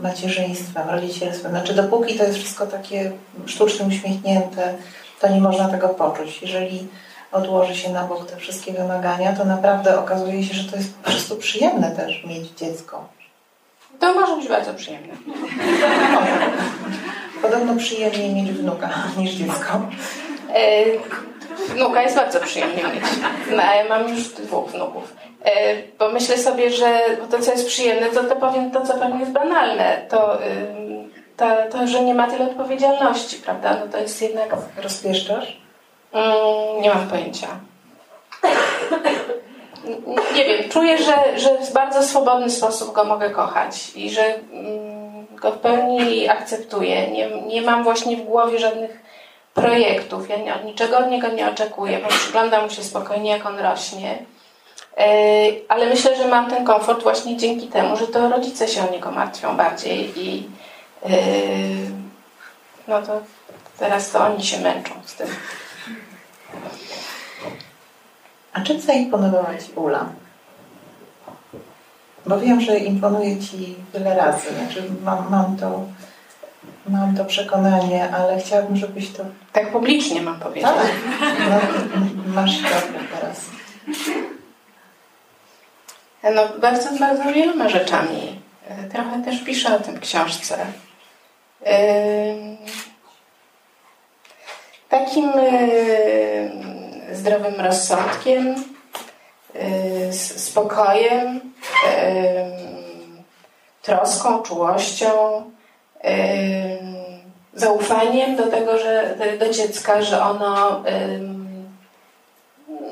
[0.03, 1.51] macierzyństwem, rodzicielstwem.
[1.51, 3.12] Znaczy dopóki to jest wszystko takie
[3.47, 4.75] sztucznie uśmiechnięte,
[5.21, 6.43] to nie można tego poczuć.
[6.43, 6.88] Jeżeli
[7.33, 11.11] odłoży się na bok te wszystkie wymagania, to naprawdę okazuje się, że to jest po
[11.11, 13.09] prostu przyjemne też mieć dziecko.
[13.99, 15.14] To może być bardzo przyjemne.
[17.43, 19.81] Podobno przyjemniej mieć wnuka niż dziecko.
[20.55, 20.85] E,
[21.69, 23.05] wnuka jest bardzo przyjemnie mieć.
[23.51, 25.15] No, ja mam już dwóch wnuków.
[25.45, 25.51] E,
[25.99, 29.33] bo myślę sobie, że to, co jest przyjemne, to, to powiem to, co pewnie jest
[29.33, 30.07] banalne.
[30.09, 30.39] To,
[31.37, 33.77] to, to, że nie ma tyle odpowiedzialności, prawda?
[33.81, 34.49] No to jest jednak...
[34.83, 35.61] Rozpieszczasz?
[36.13, 37.47] Mm, nie mam pojęcia.
[40.35, 45.27] Nie wiem, czuję, że, że w bardzo swobodny sposób go mogę kochać i że mm,
[45.37, 47.11] go w pełni akceptuję.
[47.11, 49.03] Nie, nie mam właśnie w głowie żadnych
[49.61, 50.29] projektów.
[50.29, 54.18] Ja nie, niczego od niego nie oczekuję, bo przyglądam mu się spokojnie, jak on rośnie.
[54.97, 55.07] E,
[55.68, 59.11] ale myślę, że mam ten komfort właśnie dzięki temu, że to rodzice się o niego
[59.11, 60.49] martwią bardziej i,
[62.88, 63.21] no to
[63.79, 65.27] teraz to oni się męczą z tym.
[68.53, 70.07] A czym zaimponowała Ci Ula?
[72.27, 74.55] Bo wiem, że imponuje Ci wiele razy.
[74.55, 75.83] Znaczy mam, mam, to,
[76.87, 79.25] mam to przekonanie, ale chciałabym, żebyś to...
[79.53, 80.71] Tak publicznie mam powiedzieć.
[80.71, 80.87] Tak.
[81.51, 82.69] No, masz to
[83.17, 83.45] teraz.
[86.35, 88.43] No bardzo, bardzo wieloma rzeczami.
[88.93, 90.59] Trochę też piszę o tym w książce.
[94.88, 95.33] Takim
[97.12, 98.55] zdrowym rozsądkiem,
[100.37, 101.41] spokojem,
[103.83, 105.43] troską, czułością,
[107.55, 110.83] zaufaniem do tego, że do dziecka, że ono,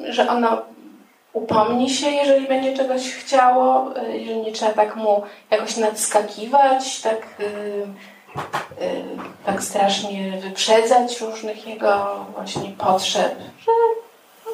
[0.09, 0.63] że ono
[1.33, 7.27] upomni się, jeżeli będzie czegoś chciało, jeżeli nie trzeba tak mu jakoś nadskakiwać, tak,
[9.47, 13.73] tak strasznie wyprzedzać różnych jego właśnie potrzeb, że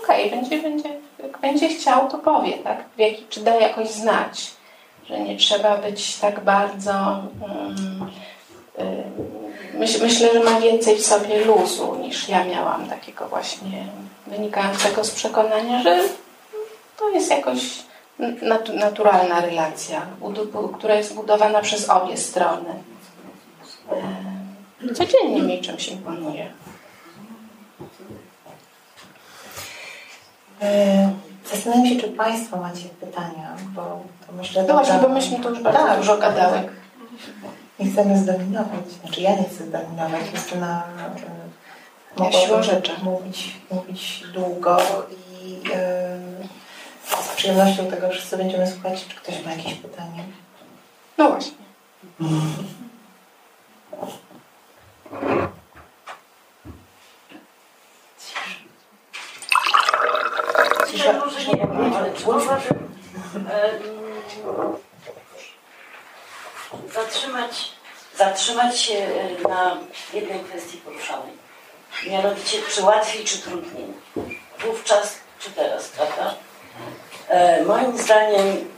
[0.02, 0.88] okej, okay, będzie, będzie,
[1.22, 2.84] jak będzie chciał, to powie, tak?
[2.98, 4.50] Jaki, czy da jakoś znać,
[5.06, 6.92] że nie trzeba być tak bardzo.
[6.92, 8.10] Um,
[9.74, 13.86] myśl, myślę, że ma więcej w sobie luzu niż ja miałam, takiego właśnie
[14.26, 15.98] wynikającego z przekonania, że
[16.98, 17.82] to jest jakoś
[18.72, 20.06] naturalna relacja,
[20.76, 22.74] która jest budowana przez obie strony.
[24.94, 26.52] Codziennie mi czymś imponuje.
[30.62, 31.12] E,
[31.50, 33.82] zastanawiam się, czy Państwo macie pytania, bo
[34.26, 34.64] to myślę...
[34.68, 36.68] No właśnie, bo myśmy tu już bardzo tak, dużo gadały.
[37.82, 40.84] Nie chcemy zdominować, znaczy ja nie chcę zdominować, Justyna
[42.18, 42.92] e, mogła rzeczy.
[43.02, 44.76] Mówić, mówić długo
[45.44, 46.18] i e,
[47.22, 50.24] z przyjemnością tego wszyscy będziemy słuchać, czy ktoś ma jakieś pytanie.
[51.18, 51.52] No właśnie.
[60.92, 61.66] Dzisiaj może nie
[62.24, 62.74] zauważył
[67.12, 67.72] zatrzymać,
[68.16, 69.76] zatrzymać się e, na
[70.14, 71.32] jednej kwestii poruszanej.
[72.06, 73.86] Mianowicie, czy łatwiej, czy trudniej.
[74.58, 76.34] Wówczas, czy teraz, prawda?
[77.28, 78.70] E, moim zdaniem,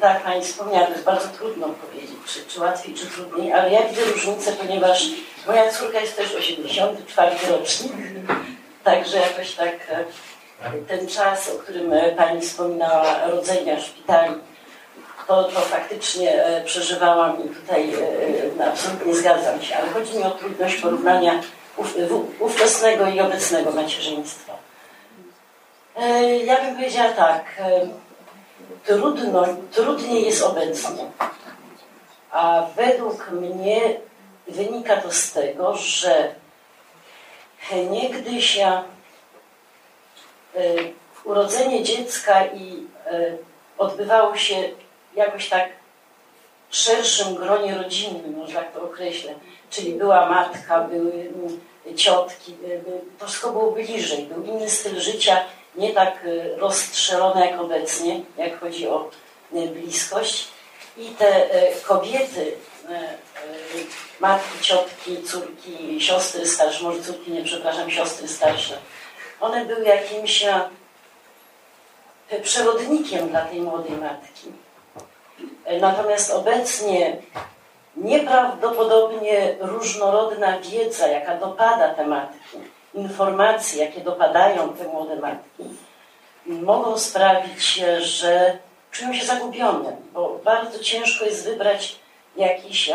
[0.00, 3.88] tak Pani wspomniała, to jest bardzo trudno powiedzieć, czy, czy łatwiej, czy trudniej, ale ja
[3.88, 5.04] widzę różnicę, ponieważ
[5.46, 7.92] moja córka jest też 84 rocznik,
[8.84, 10.04] także jakoś tak e,
[10.88, 14.34] ten czas, o którym Pani wspominała, rodzenia szpitali,
[15.28, 17.94] to, to faktycznie e, przeżywałam i tutaj
[18.60, 21.42] e, absolutnie zgadzam się, ale chodzi mi o trudność porównania
[22.40, 24.52] ówczesnego i obecnego macierzyństwa.
[26.44, 27.44] Ja bym powiedziała tak,
[28.84, 31.04] trudno, trudniej jest obecnie,
[32.30, 33.80] a według mnie
[34.48, 36.34] wynika to z tego, że
[37.90, 38.84] niegdyś ja
[40.58, 40.60] E,
[41.24, 43.36] urodzenie dziecka i e,
[43.78, 44.56] odbywało się
[45.18, 45.68] jakoś tak
[46.70, 49.34] szerszym gronie rodzinnym, może tak to określę.
[49.70, 52.54] Czyli była matka, były mm, ciotki,
[53.18, 55.44] to wszystko było bliżej, był inny styl życia,
[55.76, 59.10] nie tak e, rozstrzelony jak obecnie, jak chodzi o
[59.52, 60.48] bliskość.
[60.96, 61.48] I te
[61.82, 62.52] kobiety,
[64.20, 68.78] matki, ciotki, córki, siostry starsze, może córki nie, przepraszam, siostry starsze,
[69.40, 70.44] one były jakimś
[72.42, 74.52] przewodnikiem dla tej młodej matki.
[75.80, 77.16] Natomiast obecnie
[77.96, 82.58] nieprawdopodobnie różnorodna wiedza, jaka dopada te matki,
[82.94, 85.64] informacje, jakie dopadają te młode matki,
[86.46, 88.58] mogą sprawić, że
[88.90, 91.98] czują się zagubione, bo bardzo ciężko jest wybrać
[92.36, 92.90] jakiś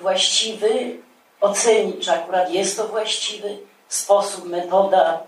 [0.00, 0.96] właściwy,
[1.40, 3.58] ocenić, czy akurat jest to właściwy
[3.88, 5.20] sposób, metoda,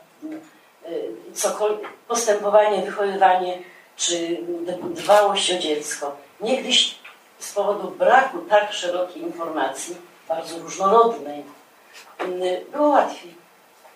[0.90, 3.58] Y, cokolwiek, postępowanie, wychowywanie
[3.96, 4.38] czy
[4.94, 6.16] dbałość o dziecko.
[6.44, 6.94] Niegdyś
[7.38, 9.96] z powodu braku tak szerokiej informacji,
[10.28, 11.44] bardzo różnorodnej,
[12.20, 13.34] y, było łatwiej.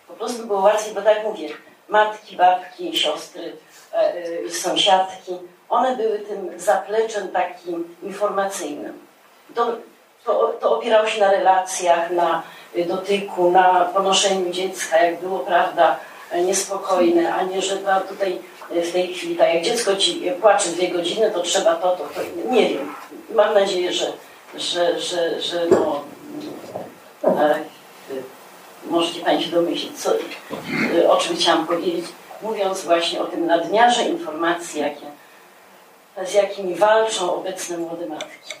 [0.07, 1.49] Po prostu było łatwiej, bo tak mówię,
[1.89, 3.57] matki, babki, siostry,
[3.93, 5.37] e, y, sąsiadki,
[5.69, 8.99] one były tym zapleczem takim informacyjnym.
[9.55, 9.77] To,
[10.25, 12.43] to, to opierało się na relacjach, na
[12.87, 15.99] dotyku, na ponoszeniu dziecka, jak było, prawda,
[16.35, 17.77] niespokojne, a nie, że
[18.09, 18.41] tutaj
[18.71, 22.51] w tej chwili, tak jak dziecko ci płacze dwie godziny, to trzeba to, to, to.
[22.51, 22.93] Nie wiem.
[23.35, 24.13] Mam nadzieję, że,
[24.55, 26.03] że, że, że no,
[27.23, 27.59] e,
[28.85, 30.11] możecie Pani się domyślić, co,
[30.95, 32.05] e, o czym chciałam powiedzieć,
[32.41, 35.05] mówiąc właśnie o tym nadmiarze informacji, jakie,
[36.25, 38.53] z jakimi walczą obecne młode matki.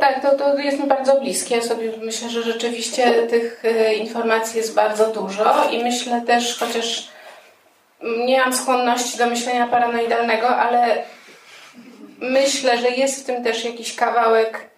[0.00, 1.56] Tak, to, to jest mi bardzo bliskie.
[1.56, 7.08] Ja sobie myślę, że rzeczywiście tych e, informacji jest bardzo dużo i myślę też, chociaż
[8.02, 11.02] nie mam skłonności do myślenia paranoidalnego, ale
[12.18, 14.70] myślę, że jest w tym też jakiś kawałek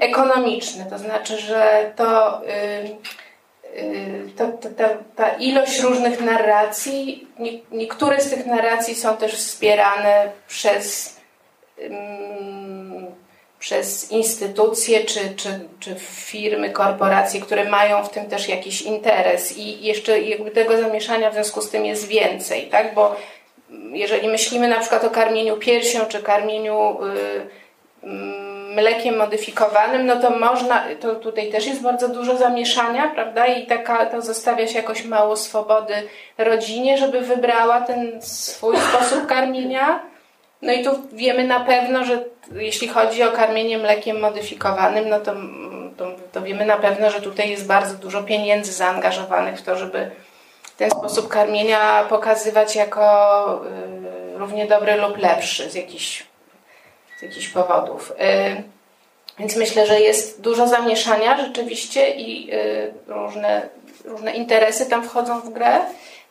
[0.00, 0.86] ekonomiczny.
[0.90, 2.40] To znaczy, że to,
[3.74, 9.16] yy, yy, to, to ta, ta, ilość różnych narracji, nie, niektóre z tych narracji są
[9.16, 11.16] też wspierane przez.
[11.78, 12.61] Yy,
[13.62, 15.48] przez instytucje czy, czy,
[15.80, 21.30] czy firmy, korporacje, które mają w tym też jakiś interes i jeszcze jakby tego zamieszania
[21.30, 22.94] w związku z tym jest więcej, tak?
[22.94, 23.16] Bo
[23.92, 26.98] jeżeli myślimy na przykład o karmieniu piersią czy karmieniu
[28.02, 28.06] y,
[28.74, 33.46] mlekiem modyfikowanym, no to można, to tutaj też jest bardzo dużo zamieszania, prawda?
[33.46, 35.94] I taka, to zostawia się jakoś mało swobody
[36.38, 40.11] rodzinie, żeby wybrała ten swój sposób karmienia
[40.62, 45.32] no i tu wiemy na pewno, że jeśli chodzi o karmienie mlekiem modyfikowanym, no to,
[45.96, 50.10] to, to, wiemy na pewno, że tutaj jest bardzo dużo pieniędzy zaangażowanych w to, żeby
[50.76, 53.64] ten sposób karmienia pokazywać jako
[54.34, 56.26] y, równie dobry lub lepszy z jakichś,
[57.20, 58.10] z powodów.
[58.10, 58.62] Y,
[59.38, 63.68] więc myślę, że jest dużo zamieszania rzeczywiście i y, różne,
[64.04, 65.80] różne interesy tam wchodzą w grę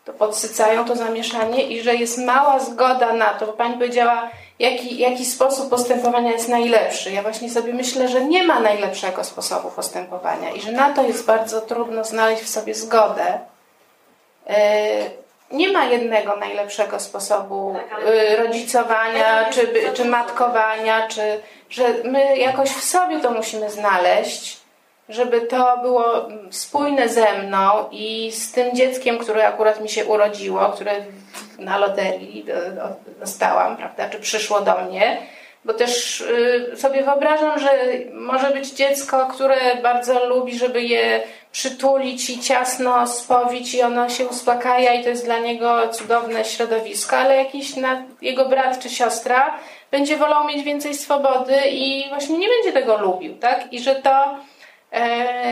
[0.06, 4.30] to podsycają to zamieszanie i że jest mała zgoda na to, bo Pani powiedziała,
[4.60, 7.12] jaki, jaki sposób postępowania jest najlepszy.
[7.12, 11.26] Ja właśnie sobie myślę, że nie ma najlepszego sposobu postępowania i że na to jest
[11.26, 13.40] bardzo trudno znaleźć w sobie zgodę.
[14.48, 15.22] E,
[15.52, 17.76] nie ma jednego najlepszego sposobu
[18.06, 24.61] e, rodzicowania czy, czy matkowania, czy, że my jakoś w sobie to musimy znaleźć
[25.12, 30.70] żeby to było spójne ze mną i z tym dzieckiem, które akurat mi się urodziło,
[30.70, 30.96] które
[31.60, 32.46] na loterii
[33.20, 35.18] dostałam, prawda, czy przyszło do mnie,
[35.66, 37.70] bo też y, sobie wyobrażam, że
[38.14, 44.28] może być dziecko, które bardzo lubi, żeby je przytulić i ciasno spowić i ono się
[44.28, 47.72] uspokaja i to jest dla niego cudowne środowisko, ale jakiś
[48.22, 49.58] jego brat czy siostra
[49.92, 53.74] będzie wolał mieć więcej swobody i właśnie nie będzie tego lubił, tak?
[53.74, 54.51] I że to E,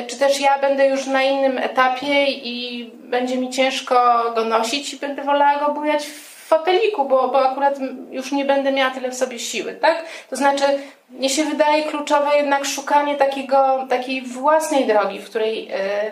[0.08, 4.98] czy też ja będę już na innym etapie i będzie mi ciężko go nosić i
[4.98, 7.76] będę wolała go bujać w foteliku, bo, bo akurat
[8.12, 10.06] już nie będę miała tyle w sobie siły, tak?
[10.30, 10.64] To znaczy,
[11.10, 16.12] mnie się wydaje kluczowe jednak szukanie takiego, takiej własnej drogi, w której e,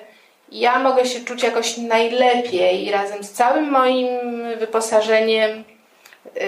[0.52, 4.08] ja mogę się czuć jakoś najlepiej razem z całym moim
[4.58, 6.44] wyposażeniem, e,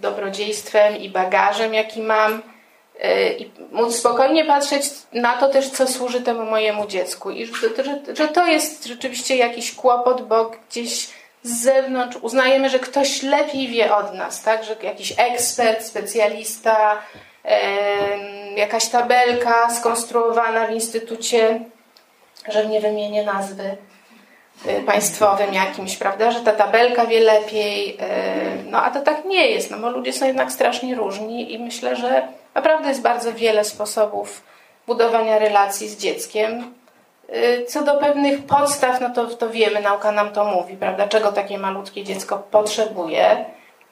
[0.00, 2.42] dobrodziejstwem i bagażem, jaki mam,
[3.38, 7.30] i móc spokojnie patrzeć na to też, co służy temu mojemu dziecku.
[7.30, 11.08] I że, że, że to jest rzeczywiście jakiś kłopot, bo gdzieś
[11.42, 14.64] z zewnątrz uznajemy, że ktoś lepiej wie od nas, tak?
[14.64, 17.02] Że jakiś ekspert, specjalista,
[18.56, 21.60] jakaś tabelka skonstruowana w instytucie,
[22.48, 23.76] że nie wymienię nazwy,
[24.86, 27.98] państwowym jakimś, prawda, że ta tabelka wie lepiej,
[28.70, 31.96] no a to tak nie jest, no bo ludzie są jednak strasznie różni i myślę,
[31.96, 34.42] że Naprawdę jest bardzo wiele sposobów
[34.86, 36.74] budowania relacji z dzieckiem.
[37.34, 41.32] Y, co do pewnych podstaw, no to, to wiemy, nauka nam to mówi, prawda, czego
[41.32, 43.44] takie malutkie dziecko potrzebuje,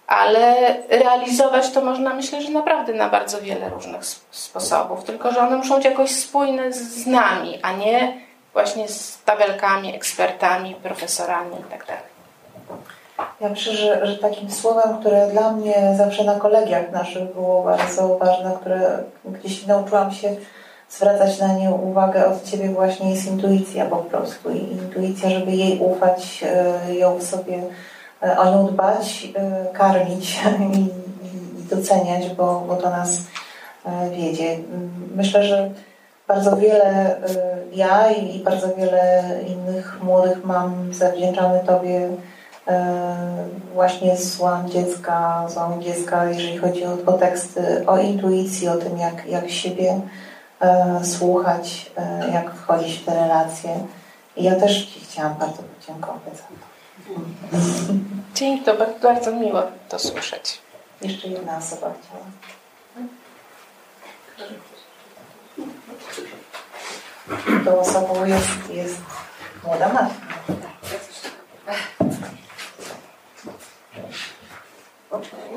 [0.06, 0.54] ale
[0.88, 5.76] realizować to można, myślę, że naprawdę na bardzo wiele różnych sposobów, tylko że one muszą
[5.76, 8.20] być jakoś spójne z nami, a nie
[8.54, 11.84] właśnie z tabelkami, ekspertami, profesorami itd.
[11.86, 12.14] Tak
[13.40, 18.18] ja myślę, że, że takim słowem, które dla mnie zawsze na kolegiach naszych było bardzo
[18.18, 20.36] ważne, które gdzieś nauczyłam się
[20.88, 24.50] zwracać na nie uwagę od Ciebie właśnie jest intuicja po prostu.
[24.50, 26.44] I intuicja, żeby jej ufać,
[26.88, 27.62] e, ją sobie
[28.22, 30.40] e, o nią dbać, e, karmić
[30.74, 30.78] i,
[31.60, 33.20] i doceniać, bo, bo to nas
[34.12, 34.58] wiedzie.
[35.14, 35.70] Myślę, że
[36.28, 37.16] bardzo wiele
[37.72, 42.10] ja i bardzo wiele innych młodych mam zawdzięczamy Tobie
[42.68, 48.98] E, właśnie złam dziecka, złam dziecka, jeżeli chodzi o, o teksty, o intuicję, o tym,
[48.98, 50.00] jak, jak siebie
[50.60, 53.86] e, słuchać, e, jak wchodzić w te relacje.
[54.36, 56.74] I ja też Ci chciałam bardzo podziękować za to.
[58.34, 60.58] Dzięki, to bardzo miło to słyszeć.
[61.02, 62.24] Jeszcze jedna osoba chciała.
[67.64, 68.98] Tą osobą jest, jest
[69.64, 70.34] młoda matka.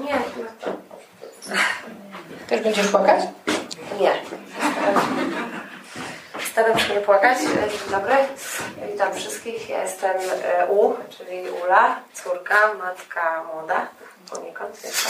[0.05, 0.19] Nie.
[2.47, 3.23] Też będziesz płakać?
[3.99, 4.11] Nie.
[6.51, 7.37] Staram się nie płakać.
[7.39, 8.15] Dzień dobry.
[8.91, 9.69] Witam wszystkich.
[9.69, 13.87] Ja jestem e, U, czyli Ula, córka, matka młoda,
[14.29, 15.09] poniekąd jeszcze.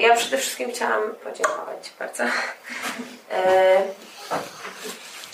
[0.00, 2.24] Ja przede wszystkim chciałam podziękować bardzo.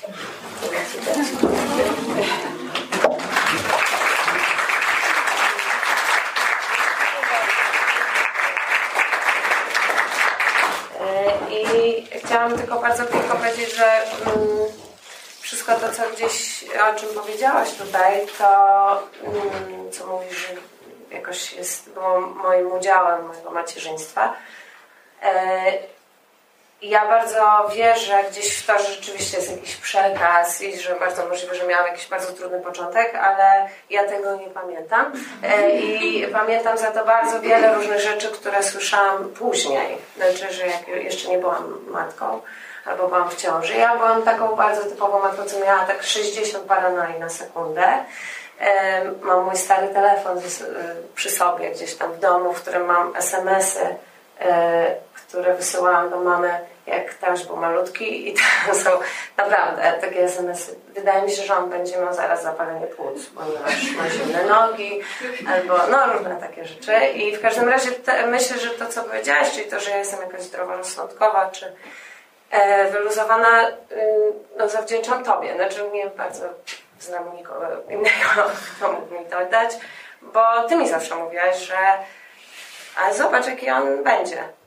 [0.08, 0.12] E,
[11.50, 14.48] I chciałam tylko bardzo krótko powiedzieć, że mm,
[15.40, 20.48] wszystko to, co gdzieś, o czym powiedziałaś tutaj, to mm, co mówisz,
[21.10, 24.34] jakoś jest, było moim udziałem mojego macierzyństwa.
[26.82, 31.26] E, ja bardzo wierzę gdzieś w to, że rzeczywiście jest jakiś przekaz i że bardzo
[31.26, 35.12] możliwe, że miałam jakiś bardzo trudny początek, ale ja tego nie pamiętam.
[35.42, 39.98] E, I pamiętam za to bardzo wiele różnych rzeczy, które słyszałam później.
[40.16, 42.40] Znaczy, że jak jeszcze nie byłam matką
[42.84, 43.74] albo byłam w ciąży.
[43.74, 48.04] Ja byłam taką bardzo typową matką, co miała tak 60 paranoi na sekundę.
[48.60, 50.40] E, mam mój stary telefon
[51.14, 53.96] przy sobie gdzieś tam w domu, w którym mam SMS-y
[54.40, 58.34] e, które wysyłałam do mamy, jak też był malutki i
[58.66, 58.90] to są
[59.36, 60.74] naprawdę takie SMS-y.
[60.94, 65.00] Wydaje mi się, że on będzie miał zaraz zapalenie płuc, ponieważ ma zimne nogi
[65.48, 67.06] albo no różne takie rzeczy.
[67.14, 70.20] I w każdym razie te, myślę, że to, co powiedziałaś, czyli to, że ja jestem
[70.20, 71.72] jakaś zdroworozsądkowa, czy
[72.50, 73.74] e, wyluzowana, y,
[74.56, 75.54] no zawdzięczam Tobie.
[75.54, 76.44] Znaczy nie bardzo
[77.00, 79.70] znam nikogo innego, kto mógł mi to dać,
[80.22, 81.76] bo Ty mi zawsze mówiłaś, że
[82.96, 84.57] ale zobacz, jaki on będzie.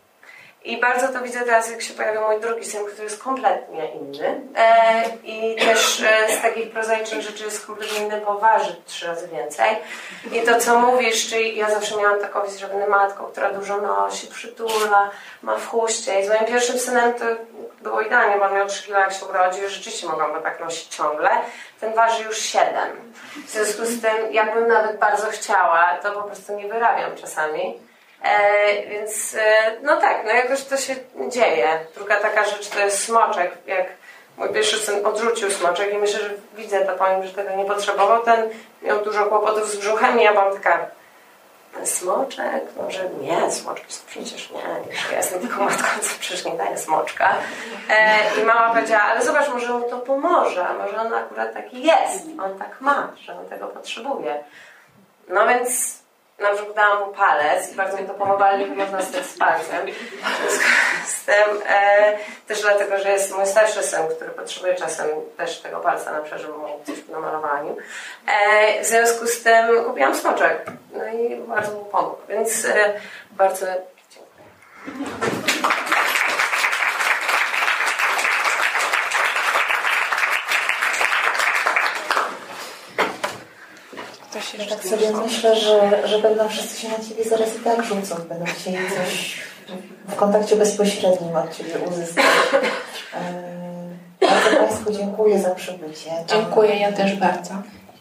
[0.64, 4.42] I bardzo to widzę teraz, jak się pojawia mój drugi syn, który jest kompletnie inny.
[4.56, 9.28] E, I też e, z takich prozaicznych rzeczy jest kompletnie inny, bo waży trzy razy
[9.28, 9.78] więcej.
[10.32, 13.78] I to, co mówisz, czyli ja zawsze miałam taką wizję, że będę matką, która dużo
[13.78, 15.10] nosi, przytula,
[15.42, 16.22] ma w chuście.
[16.22, 17.26] I z moim pierwszym synem to
[17.82, 19.70] było idealnie, bo on miał 3 kg, jak się urodził.
[19.70, 21.30] Rzeczywiście mogłam go tak nosić ciągle.
[21.80, 22.74] Ten waży już 7.
[23.48, 27.91] W związku z tym, jakbym nawet bardzo chciała, to po prostu nie wyrabiam czasami.
[28.24, 30.96] E, więc e, no tak, no jakoś to się
[31.30, 31.80] dzieje.
[31.96, 33.52] Druga taka rzecz to jest smoczek.
[33.68, 33.86] Jak
[34.38, 37.66] mój pierwszy syn odrzucił smoczek i myślę, że widzę to po nim, że tego nie
[37.66, 38.24] potrzebował.
[38.24, 38.50] Ten
[38.82, 40.86] miał dużo kłopotów z brzuchem i ja byłam taka
[41.84, 42.64] smoczek?
[42.78, 44.62] Może nie, smoczki przecież nie,
[45.12, 47.36] ja jestem taką matką, co przecież nie daje smoczka.
[47.90, 52.26] E, I mama powiedziała, ale zobacz, może mu to pomoże, może on akurat taki jest,
[52.44, 54.44] on tak ma, że on tego potrzebuje.
[55.28, 56.01] No więc
[56.42, 59.88] na przykład dałam mu palec i bardzo mi to pomogło, nie można stać z palcem.
[61.06, 62.18] Z tym, e,
[62.48, 66.58] też dlatego, że jest mój starszy syn, który potrzebuje czasem też tego palca na przykład,
[66.58, 67.52] mu coś namalować
[68.28, 70.66] E, w związku z tym kupiłam smoczek.
[70.94, 72.18] No i bardzo mu pomógł.
[72.30, 72.94] Więc e,
[73.32, 73.66] bardzo
[74.10, 75.81] dziękuję.
[84.36, 88.16] Ja tak sobie myślę, że, że będą wszyscy się na Ciebie zaraz i tak rzucą.
[88.30, 89.42] Będą chcieli coś
[90.08, 92.26] w kontakcie bezpośrednim od Ciebie uzyskać.
[94.22, 96.10] Bardzo Państwu dziękuję za przybycie.
[96.10, 97.52] Tam, dziękuję, ja też bardzo.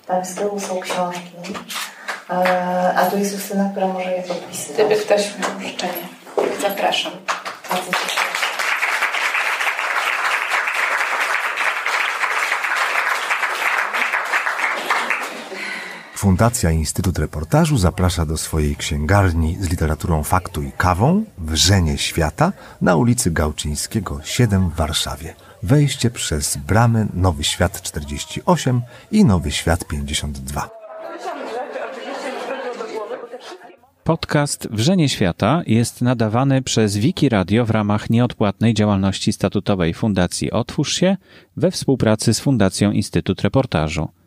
[0.06, 1.36] Tam z tyłu są książki.
[2.96, 4.74] A tu jest Justyna, która może je podpisywać.
[4.74, 6.08] Gdyby ktoś miał życzenie.
[6.62, 7.12] Zapraszam.
[7.70, 8.29] Bardzo dziękuję.
[16.20, 22.96] Fundacja Instytut Reportażu zaprasza do swojej księgarni z literaturą faktu i kawą Wrzenie Świata na
[22.96, 25.34] ulicy Gałczyńskiego 7 w Warszawie.
[25.62, 28.80] Wejście przez bramy Nowy Świat 48
[29.12, 30.70] i Nowy Świat 52.
[34.04, 40.94] Podcast Wrzenie Świata jest nadawany przez Wiki Radio w ramach nieodpłatnej działalności statutowej Fundacji Otwórz
[40.94, 41.16] się
[41.56, 44.19] we współpracy z Fundacją Instytut Reportażu.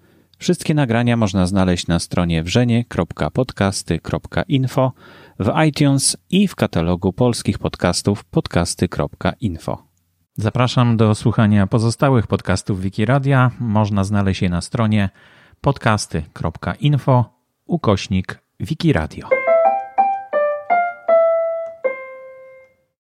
[0.44, 4.92] Wszystkie nagrania można znaleźć na stronie wrzenie.podcasty.info,
[5.40, 9.84] w iTunes i w katalogu polskich podcastów podcasty.info.
[10.36, 13.52] Zapraszam do słuchania pozostałych podcastów Wikiradia.
[13.60, 15.10] Można znaleźć je na stronie
[15.62, 17.26] podcasty.info
[17.66, 19.43] ukośnik Wikiradio.